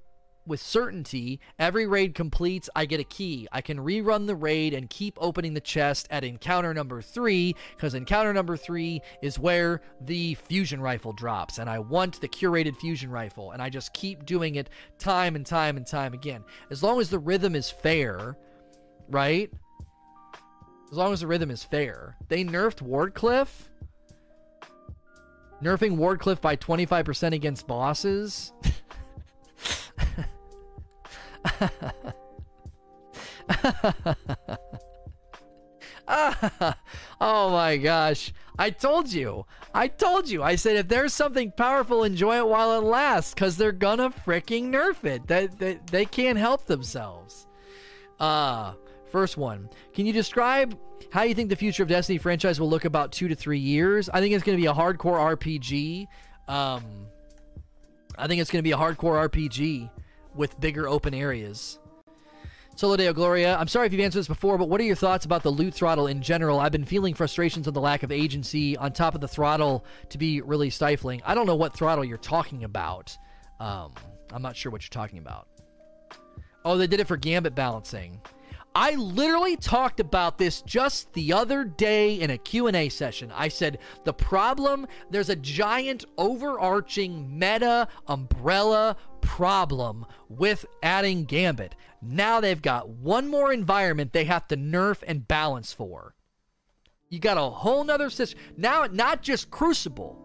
[0.47, 1.39] with certainty.
[1.59, 3.47] Every raid completes, I get a key.
[3.51, 7.93] I can rerun the raid and keep opening the chest at encounter number three, because
[7.93, 11.57] encounter number three is where the fusion rifle drops.
[11.57, 13.51] And I want the curated fusion rifle.
[13.51, 16.43] And I just keep doing it time and time and time again.
[16.71, 18.37] As long as the rhythm is fair,
[19.09, 19.51] right?
[20.91, 22.15] As long as the rhythm is fair.
[22.29, 23.69] They nerfed Wardcliff.
[25.61, 28.53] Nerfing Wardcliff by 25% against bosses.
[37.19, 38.33] oh my gosh.
[38.59, 39.45] I told you.
[39.73, 40.41] I told you.
[40.43, 44.69] I said if there's something powerful, enjoy it while it lasts because they're gonna freaking
[44.69, 45.27] nerf it.
[45.27, 47.47] They, they, they can't help themselves.
[48.19, 48.73] Uh,
[49.11, 49.69] first one.
[49.93, 50.77] Can you describe
[51.11, 54.09] how you think the future of Destiny franchise will look about two to three years?
[54.09, 56.07] I think it's going to be a hardcore RPG.
[56.47, 56.83] Um,
[58.17, 59.89] I think it's going to be a hardcore RPG
[60.37, 61.79] with bigger open areas.
[62.75, 65.25] Solo Deo Gloria, I'm sorry if you've answered this before, but what are your thoughts
[65.25, 66.59] about the loot throttle in general?
[66.59, 70.19] I've been feeling frustrations on the lack of agency on top of the throttle to
[70.19, 71.23] be really stifling.
[71.25, 73.17] I don't know what throttle you're talking about.
[73.59, 73.93] Um,
[74.31, 75.47] I'm not sure what you're talking about.
[76.63, 78.21] Oh, they did it for gambit balancing.
[78.75, 83.31] I literally talked about this just the other day in a Q&A session.
[83.35, 88.95] I said the problem there's a giant overarching meta umbrella
[89.27, 91.75] problem with adding Gambit.
[92.01, 96.15] Now they've got one more environment they have to nerf and balance for.
[97.09, 98.39] You got a whole nother system.
[98.55, 100.17] Now, not just Crucible,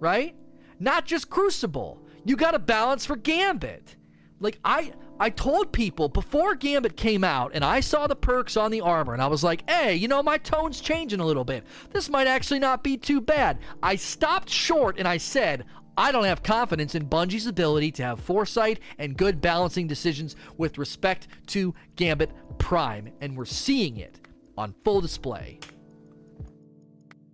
[0.00, 0.34] right?
[0.80, 2.02] Not just Crucible.
[2.24, 3.96] You got to balance for Gambit.
[4.40, 4.92] Like, I.
[5.20, 9.12] I told people before Gambit came out and I saw the perks on the armor
[9.12, 11.62] and I was like, hey, you know, my tone's changing a little bit.
[11.92, 13.58] This might actually not be too bad.
[13.84, 15.64] I stopped short and I said,
[15.96, 20.78] I don't have confidence in Bungie's ability to have foresight and good balancing decisions with
[20.78, 24.18] respect to Gambit Prime, and we're seeing it
[24.56, 25.60] on full display.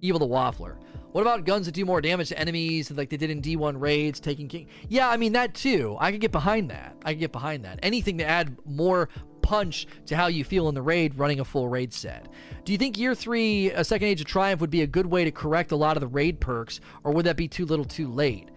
[0.00, 0.76] Evil the Waffler.
[1.12, 4.20] What about guns that do more damage to enemies, like they did in D1 raids,
[4.20, 4.68] Taken King?
[4.88, 5.96] Yeah, I mean that too.
[5.98, 6.96] I could get behind that.
[7.04, 7.78] I could get behind that.
[7.82, 9.08] Anything to add more
[9.48, 12.28] punch to how you feel in the raid running a full raid set.
[12.66, 15.24] Do you think year three, a second age of triumph, would be a good way
[15.24, 18.12] to correct a lot of the raid perks, or would that be too little too
[18.12, 18.50] late?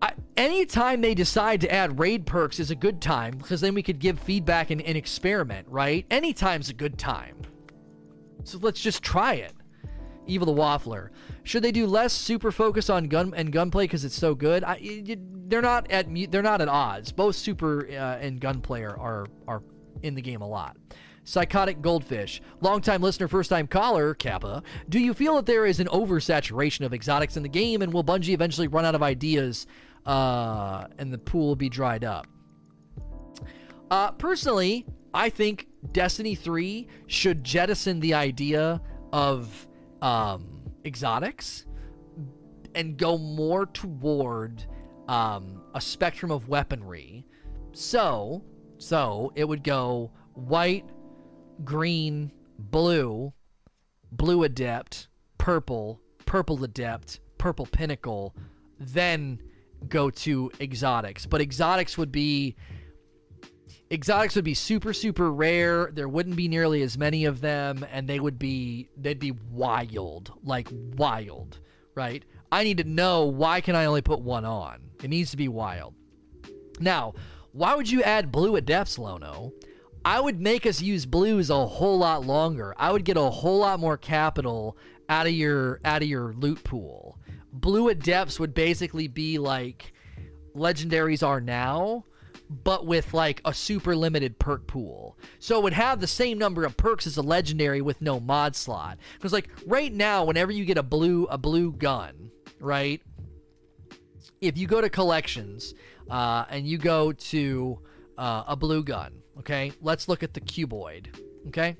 [0.00, 3.82] I, anytime they decide to add raid perks is a good time because then we
[3.82, 6.06] could give feedback and, and experiment, right?
[6.08, 7.36] Anytime's a good time.
[8.44, 9.52] So let's just try it.
[10.28, 11.08] Evil the Waffler.
[11.42, 14.62] Should they do less super focus on gun and gunplay because it's so good?
[14.62, 15.02] I,
[15.50, 17.10] they're not at they're not at odds.
[17.10, 19.62] Both super uh, and gunplay are, are are
[20.02, 20.76] in the game a lot.
[21.24, 22.40] Psychotic Goldfish.
[22.60, 24.62] Longtime listener, first time caller, Kappa.
[24.88, 28.04] Do you feel that there is an oversaturation of exotics in the game and will
[28.04, 29.66] Bungie eventually run out of ideas
[30.06, 32.26] uh, and the pool be dried up?
[33.90, 38.80] Uh, personally, I think Destiny 3 should jettison the idea
[39.12, 39.68] of
[40.00, 41.66] um, exotics
[42.74, 44.64] and go more toward
[45.08, 47.26] um, a spectrum of weaponry.
[47.72, 48.44] So,
[48.80, 50.88] so it would go white,
[51.64, 53.32] green, blue,
[54.10, 58.34] blue adept, purple, purple adept, purple pinnacle,
[58.78, 59.38] then
[59.86, 61.26] go to exotics.
[61.26, 62.56] But exotics would be
[63.90, 65.90] exotics would be super super rare.
[65.92, 70.32] There wouldn't be nearly as many of them and they would be they'd be wild,
[70.42, 71.58] like wild,
[71.94, 72.24] right?
[72.50, 74.80] I need to know why can I only put one on?
[75.02, 75.94] It needs to be wild.
[76.80, 77.12] Now,
[77.52, 79.52] why would you add blue adepts, Lono?
[80.04, 82.74] I would make us use blues a whole lot longer.
[82.78, 84.78] I would get a whole lot more capital
[85.08, 87.18] out of your out of your loot pool.
[87.52, 89.92] Blue adepts would basically be like
[90.54, 92.04] legendaries are now,
[92.48, 95.18] but with like a super limited perk pool.
[95.38, 98.56] So it would have the same number of perks as a legendary with no mod
[98.56, 98.98] slot.
[99.14, 103.02] Because like right now, whenever you get a blue a blue gun, right?
[104.40, 105.74] If you go to collections
[106.10, 107.78] uh, and you go to
[108.18, 111.14] uh, a blue gun, okay, let's look at the cuboid,
[111.48, 111.76] okay,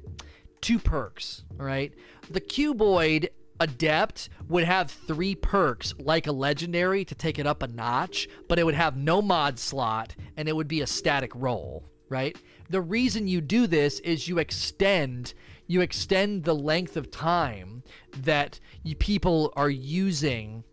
[0.60, 1.92] two perks, all right.
[2.30, 3.28] The cuboid
[3.60, 8.58] adept would have three perks like a legendary to take it up a notch, but
[8.58, 12.36] it would have no mod slot and it would be a static roll, right?
[12.70, 15.34] The reason you do this is you extend
[15.66, 17.84] you extend the length of time
[18.16, 18.58] that
[18.98, 20.64] people are using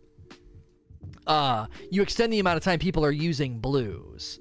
[1.26, 4.40] uh you extend the amount of time people are using blues.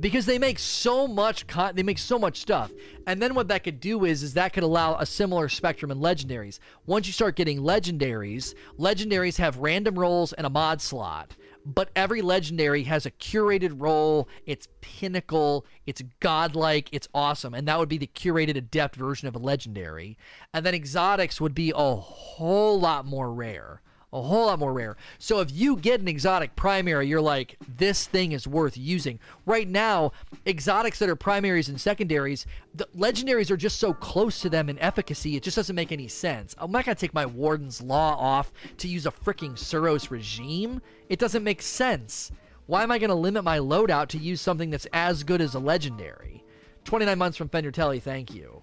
[0.00, 2.70] Because they make so much con- they make so much stuff.
[3.06, 5.98] And then what that could do is is that could allow a similar spectrum in
[5.98, 6.60] legendaries.
[6.86, 11.34] Once you start getting legendaries legendaries have random rolls and a mod slot.
[11.64, 14.26] But every legendary has a curated role.
[14.46, 15.66] It's pinnacle.
[15.84, 16.88] It's godlike.
[16.92, 17.52] It's awesome.
[17.52, 20.16] And that would be the curated adept version of a legendary.
[20.54, 24.96] And then exotics would be a whole lot more rare a whole lot more rare.
[25.18, 29.18] So if you get an exotic primary, you're like, this thing is worth using.
[29.44, 30.12] Right now,
[30.46, 34.78] exotics that are primaries and secondaries, the legendaries are just so close to them in
[34.78, 36.54] efficacy, it just doesn't make any sense.
[36.58, 40.80] I'm not gonna take my Warden's Law off to use a freaking Suros regime.
[41.08, 42.30] It doesn't make sense.
[42.66, 45.58] Why am I gonna limit my loadout to use something that's as good as a
[45.58, 46.44] legendary?
[46.84, 48.62] 29 months from Fender Telly, thank you.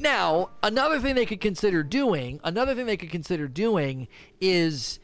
[0.00, 4.08] Now, another thing they could consider doing, another thing they could consider doing
[4.40, 4.98] is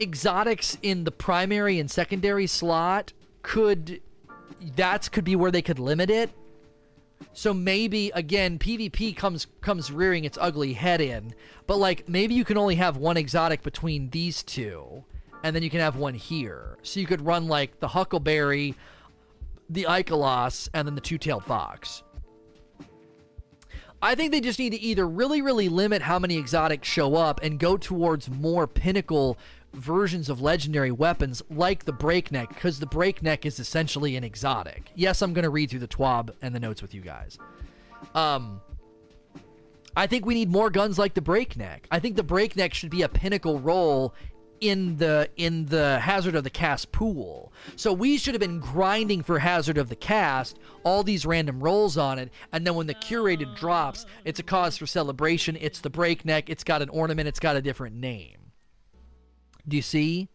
[0.00, 4.00] exotics in the primary and secondary slot could
[4.76, 6.30] that's could be where they could limit it.
[7.32, 11.34] So maybe again PvP comes comes rearing its ugly head in,
[11.66, 15.04] but like maybe you can only have one exotic between these two
[15.42, 16.78] and then you can have one here.
[16.82, 18.76] So you could run like the Huckleberry,
[19.68, 22.04] the Ikelos, and then the two-tailed fox.
[24.02, 27.42] I think they just need to either really, really limit how many exotics show up
[27.42, 29.36] and go towards more pinnacle
[29.74, 34.90] versions of legendary weapons like the breakneck, because the breakneck is essentially an exotic.
[34.94, 37.38] Yes, I'm going to read through the TWAB and the notes with you guys.
[38.14, 38.60] Um,
[39.96, 41.86] I think we need more guns like the breakneck.
[41.90, 44.14] I think the breakneck should be a pinnacle role
[44.60, 47.52] in the in the hazard of the cast pool.
[47.76, 51.96] So we should have been grinding for hazard of the cast, all these random rolls
[51.96, 55.56] on it, and then when the curated drops, it's a cause for celebration.
[55.60, 56.50] It's the breakneck.
[56.50, 57.28] It's got an ornament.
[57.28, 58.52] It's got a different name.
[59.66, 60.28] Do you see?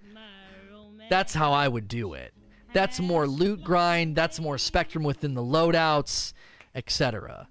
[1.09, 2.33] That's how I would do it.
[2.73, 4.15] That's more loot grind.
[4.15, 6.33] That's more spectrum within the loadouts,
[6.73, 7.47] etc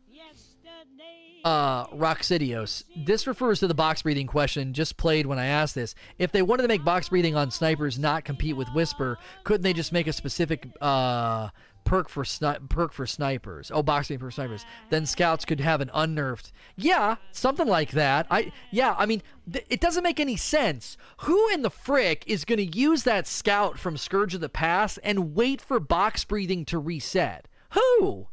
[1.44, 2.84] uh, Roxidios.
[2.96, 5.94] This refers to the box breathing question just played when I asked this.
[6.18, 9.74] If they wanted to make box breathing on snipers not compete with Whisper, couldn't they
[9.74, 11.50] just make a specific uh,
[11.84, 13.70] perk for sni- perk for snipers?
[13.72, 14.64] Oh, box breathing for snipers.
[14.88, 16.50] Then scouts could have an unnerved.
[16.76, 18.26] Yeah, something like that.
[18.30, 18.94] I yeah.
[18.96, 19.22] I mean,
[19.52, 20.96] th- it doesn't make any sense.
[21.18, 24.98] Who in the frick is going to use that scout from Scourge of the Past
[25.04, 27.48] and wait for box breathing to reset?
[27.72, 28.28] Who?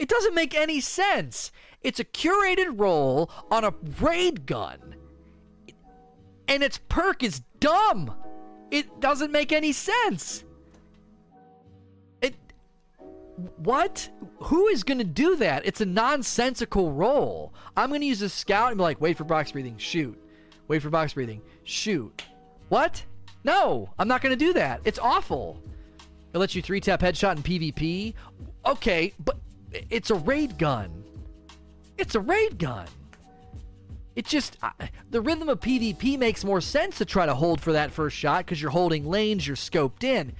[0.00, 1.52] It doesn't make any sense.
[1.82, 4.94] It's a curated roll on a raid gun.
[6.48, 8.14] And its perk is dumb.
[8.70, 10.44] It doesn't make any sense.
[12.20, 12.34] It
[13.56, 14.10] What?
[14.44, 15.64] Who is going to do that?
[15.64, 17.54] It's a nonsensical roll.
[17.76, 20.18] I'm going to use a scout and be like, "Wait for box breathing, shoot.
[20.68, 22.22] Wait for box breathing, shoot."
[22.68, 23.04] What?
[23.44, 24.80] No, I'm not going to do that.
[24.84, 25.62] It's awful.
[26.32, 28.14] It lets you three tap headshot in PvP.
[28.66, 29.38] Okay, but
[29.88, 31.04] it's a raid gun.
[32.00, 32.86] It's a raid gun.
[34.16, 34.70] It just uh,
[35.10, 38.46] the rhythm of PvP makes more sense to try to hold for that first shot
[38.46, 40.32] because you're holding lanes, you're scoped in.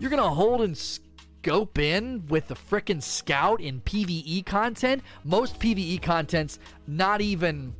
[0.00, 5.04] You're gonna hold and scope in with the frickin' scout in PVE content.
[5.22, 6.58] Most PVE content's
[6.88, 7.72] not even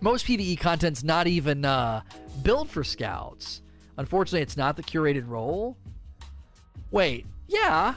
[0.00, 2.02] most PVE content's not even uh,
[2.44, 3.62] built for scouts.
[3.96, 5.76] Unfortunately, it's not the curated role.
[6.92, 7.94] Wait, yeah,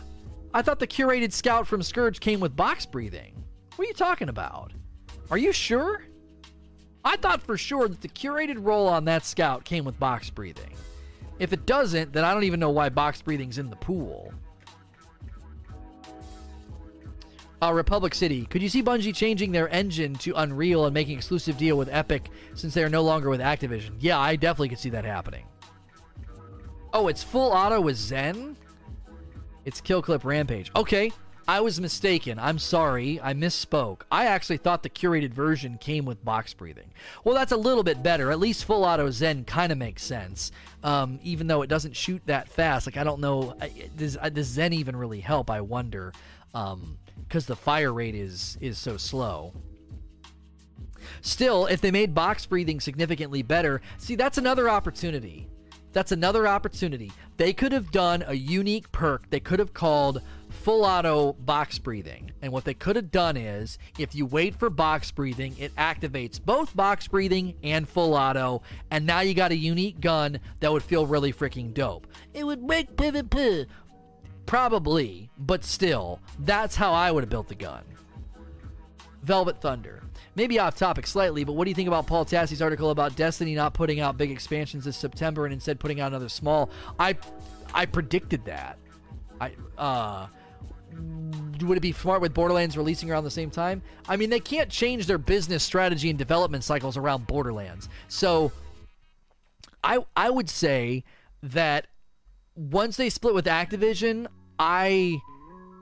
[0.51, 3.38] I thought the curated scout from Scourge came with box breathing.
[3.79, 4.73] What are you talking about?
[5.31, 6.03] Are you sure?
[7.05, 10.73] I thought for sure that the curated role on that scout came with box breathing.
[11.39, 14.33] If it doesn't, then I don't even know why box breathing's in the pool.
[17.61, 18.45] Uh, Republic City.
[18.47, 22.29] Could you see Bungie changing their engine to Unreal and making exclusive deal with Epic
[22.55, 23.91] since they are no longer with Activision?
[24.01, 25.45] Yeah, I definitely could see that happening.
[26.91, 28.57] Oh, it's full auto with Zen?
[29.63, 30.69] It's Kill Clip Rampage.
[30.75, 31.13] Okay.
[31.49, 32.37] I was mistaken.
[32.37, 33.19] I'm sorry.
[33.19, 34.01] I misspoke.
[34.11, 36.91] I actually thought the curated version came with box breathing.
[37.23, 38.29] Well, that's a little bit better.
[38.29, 40.51] At least full auto Zen kind of makes sense.
[40.83, 42.85] Um, even though it doesn't shoot that fast.
[42.85, 43.55] Like, I don't know.
[43.97, 45.49] Does, does Zen even really help?
[45.49, 46.13] I wonder.
[46.51, 46.99] Because um,
[47.47, 49.51] the fire rate is, is so slow.
[51.21, 55.47] Still, if they made box breathing significantly better, see, that's another opportunity.
[55.93, 57.11] That's another opportunity.
[57.37, 59.31] They could have done a unique perk.
[59.31, 62.31] They could have called full auto box breathing.
[62.41, 66.43] And what they could have done is if you wait for box breathing, it activates
[66.43, 68.61] both box breathing and full auto.
[68.91, 72.07] And now you got a unique gun that would feel really freaking dope.
[72.33, 73.67] It would make PvP.
[74.45, 77.83] Probably, but still, that's how I would have built the gun.
[79.21, 80.01] Velvet Thunder.
[80.35, 83.53] Maybe off topic slightly, but what do you think about Paul Tassi's article about Destiny
[83.53, 86.69] not putting out big expansions this September and instead putting out another small?
[86.97, 87.17] I
[87.73, 88.77] I predicted that.
[89.39, 90.27] I uh
[91.61, 93.81] would it be smart with Borderlands releasing around the same time?
[94.07, 97.89] I mean, they can't change their business strategy and development cycles around Borderlands.
[98.07, 98.51] So
[99.83, 101.03] I I would say
[101.43, 101.87] that
[102.55, 104.27] once they split with Activision,
[104.57, 105.19] I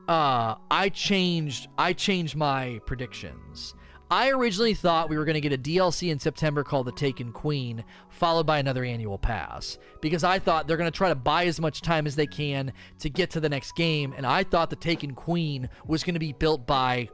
[0.08, 3.74] uh I changed I changed my predictions.
[4.10, 7.34] I originally thought we were going to get a DLC in September called The Taken
[7.34, 9.78] Queen, followed by another annual pass.
[10.02, 12.72] Because I thought they're going to try to buy as much time as they can
[13.00, 16.20] to get to the next game, and I thought The Taken Queen was going to
[16.20, 17.10] be built by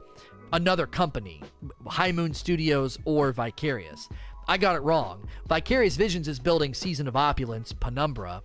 [0.52, 1.42] another company,
[1.84, 4.08] High Moon Studios or Vicarious.
[4.46, 5.26] I got it wrong.
[5.48, 8.42] Vicarious Visions is building Season of Opulence, Penumbra.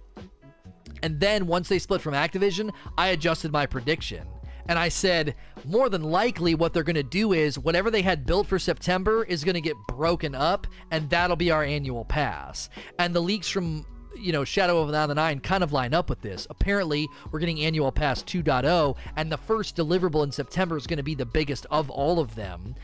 [1.03, 4.27] And then once they split from Activision, I adjusted my prediction
[4.67, 5.35] and I said,
[5.65, 9.23] more than likely, what they're going to do is whatever they had built for September
[9.23, 12.69] is going to get broken up, and that'll be our annual pass.
[12.97, 13.85] And the leaks from
[14.19, 16.45] you know, Shadow of the Nine kind of line up with this.
[16.49, 21.03] Apparently, we're getting Annual Pass 2.0, and the first deliverable in September is going to
[21.03, 22.75] be the biggest of all of them.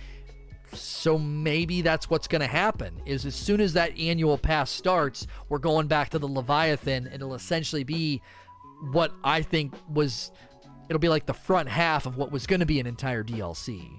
[0.74, 3.02] So maybe that's what's going to happen.
[3.06, 7.10] Is as soon as that Annual Pass starts, we're going back to the Leviathan.
[7.14, 8.22] It'll essentially be
[8.92, 10.32] what I think was
[10.90, 13.90] It'll be like the front half of what was going to be an entire DLC.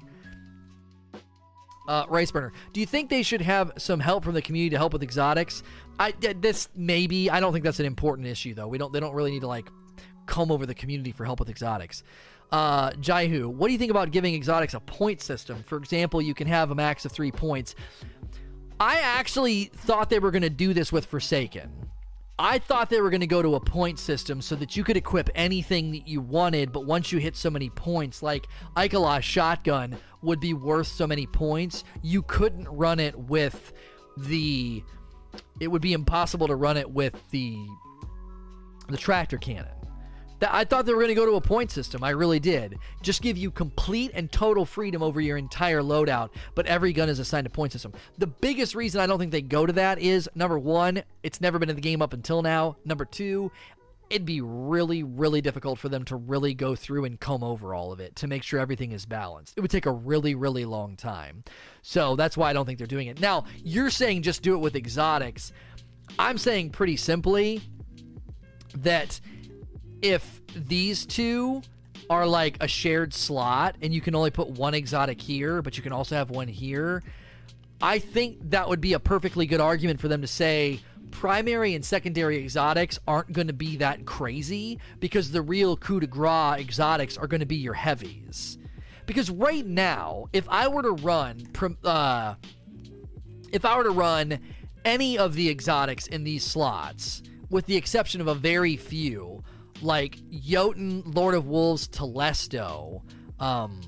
[1.89, 4.93] Uh, Riceburner, do you think they should have some help from the community to help
[4.93, 5.63] with exotics?
[5.99, 8.67] I this maybe I don't think that's an important issue though.
[8.67, 9.69] We don't they don't really need to like
[10.27, 12.03] comb over the community for help with exotics.
[12.53, 15.63] Uh, Jaihu, what do you think about giving exotics a point system?
[15.65, 17.75] For example, you can have a max of three points.
[18.79, 21.71] I actually thought they were going to do this with Forsaken.
[22.39, 24.97] I thought they were going to go to a point system so that you could
[24.97, 29.97] equip anything that you wanted, but once you hit so many points, like Ikelos shotgun
[30.21, 33.73] would be worth so many points, you couldn't run it with
[34.17, 34.83] the.
[35.61, 37.57] It would be impossible to run it with the
[38.89, 39.76] the tractor cannon.
[40.41, 42.05] I thought they were going to go to a point system.
[42.05, 42.79] I really did.
[43.03, 47.19] Just give you complete and total freedom over your entire loadout, but every gun is
[47.19, 47.93] assigned a point system.
[48.19, 51.59] The biggest reason I don't think they go to that is number one, it's never
[51.59, 52.77] been in the game up until now.
[52.85, 53.51] Number two,
[54.11, 57.93] it'd be really, really difficult for them to really go through and comb over all
[57.93, 59.55] of it to make sure everything is balanced.
[59.57, 61.45] It would take a really, really long time.
[61.83, 63.21] So that's why I don't think they're doing it.
[63.21, 65.53] Now, you're saying just do it with exotics.
[66.19, 67.63] I'm saying pretty simply
[68.77, 69.21] that
[70.03, 71.63] if these two
[72.09, 75.83] are like a shared slot and you can only put one exotic here, but you
[75.83, 77.03] can also have one here,
[77.81, 80.81] I think that would be a perfectly good argument for them to say
[81.11, 86.07] primary and secondary exotics aren't going to be that crazy because the real coup de
[86.07, 88.59] grace exotics are going to be your heavies.
[89.07, 91.43] Because right now, if I were to run,
[91.85, 92.35] uh,
[93.53, 94.39] if I were to run
[94.85, 99.45] any of the exotics in these slots, with the exception of a very few,
[99.83, 103.03] like Jotun, Lord of Wolves, Telesto.
[103.39, 103.81] Um,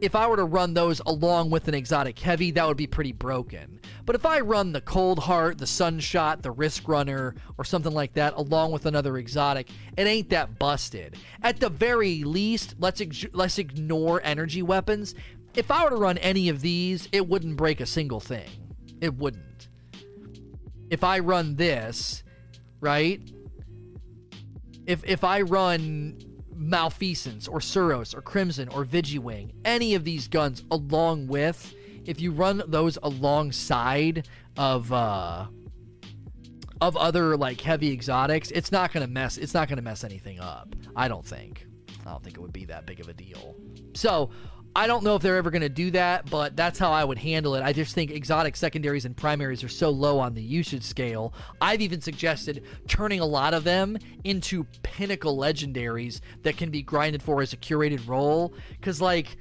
[0.00, 3.12] if I were to run those along with an exotic heavy, that would be pretty
[3.12, 3.80] broken.
[4.04, 8.12] But if I run the Cold Heart, the Sunshot, the Risk Runner, or something like
[8.14, 11.16] that, along with another exotic, it ain't that busted.
[11.42, 15.14] At the very least, let's ex- let's ignore energy weapons.
[15.54, 18.48] If I were to run any of these, it wouldn't break a single thing.
[19.00, 19.68] It wouldn't.
[20.90, 22.22] If I run this,
[22.80, 23.20] right?
[24.86, 26.18] If if I run
[26.54, 31.74] Malfeasance or Suros or Crimson or Vigiwing, any of these guns along with,
[32.04, 35.46] if you run those alongside of uh,
[36.80, 39.36] of other like heavy exotics, it's not gonna mess.
[39.36, 40.74] It's not gonna mess anything up.
[40.94, 41.66] I don't think.
[42.06, 43.56] I don't think it would be that big of a deal.
[43.94, 44.30] So
[44.76, 47.16] I don't know if they're ever going to do that, but that's how I would
[47.16, 47.62] handle it.
[47.62, 51.32] I just think exotic secondaries and primaries are so low on the usage scale.
[51.62, 57.22] I've even suggested turning a lot of them into pinnacle legendaries that can be grinded
[57.22, 58.52] for as a curated roll.
[58.72, 59.38] Because, like,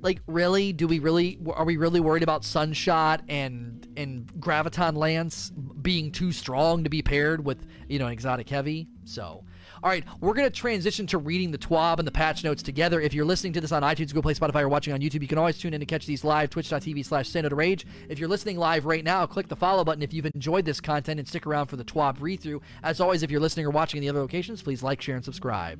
[0.00, 5.50] like really do we really are we really worried about sunshot and and graviton lance
[5.80, 9.43] being too strong to be paired with you know exotic heavy so
[9.84, 13.02] all right, we're going to transition to reading the TWAB and the patch notes together.
[13.02, 15.28] If you're listening to this on iTunes, Google Play, Spotify, or watching on YouTube, you
[15.28, 17.86] can always tune in to catch these live, twitch.tv slash Rage.
[18.08, 21.20] If you're listening live right now, click the follow button if you've enjoyed this content
[21.20, 22.62] and stick around for the TWAB read-through.
[22.82, 25.24] As always, if you're listening or watching in the other locations, please like, share, and
[25.24, 25.78] subscribe.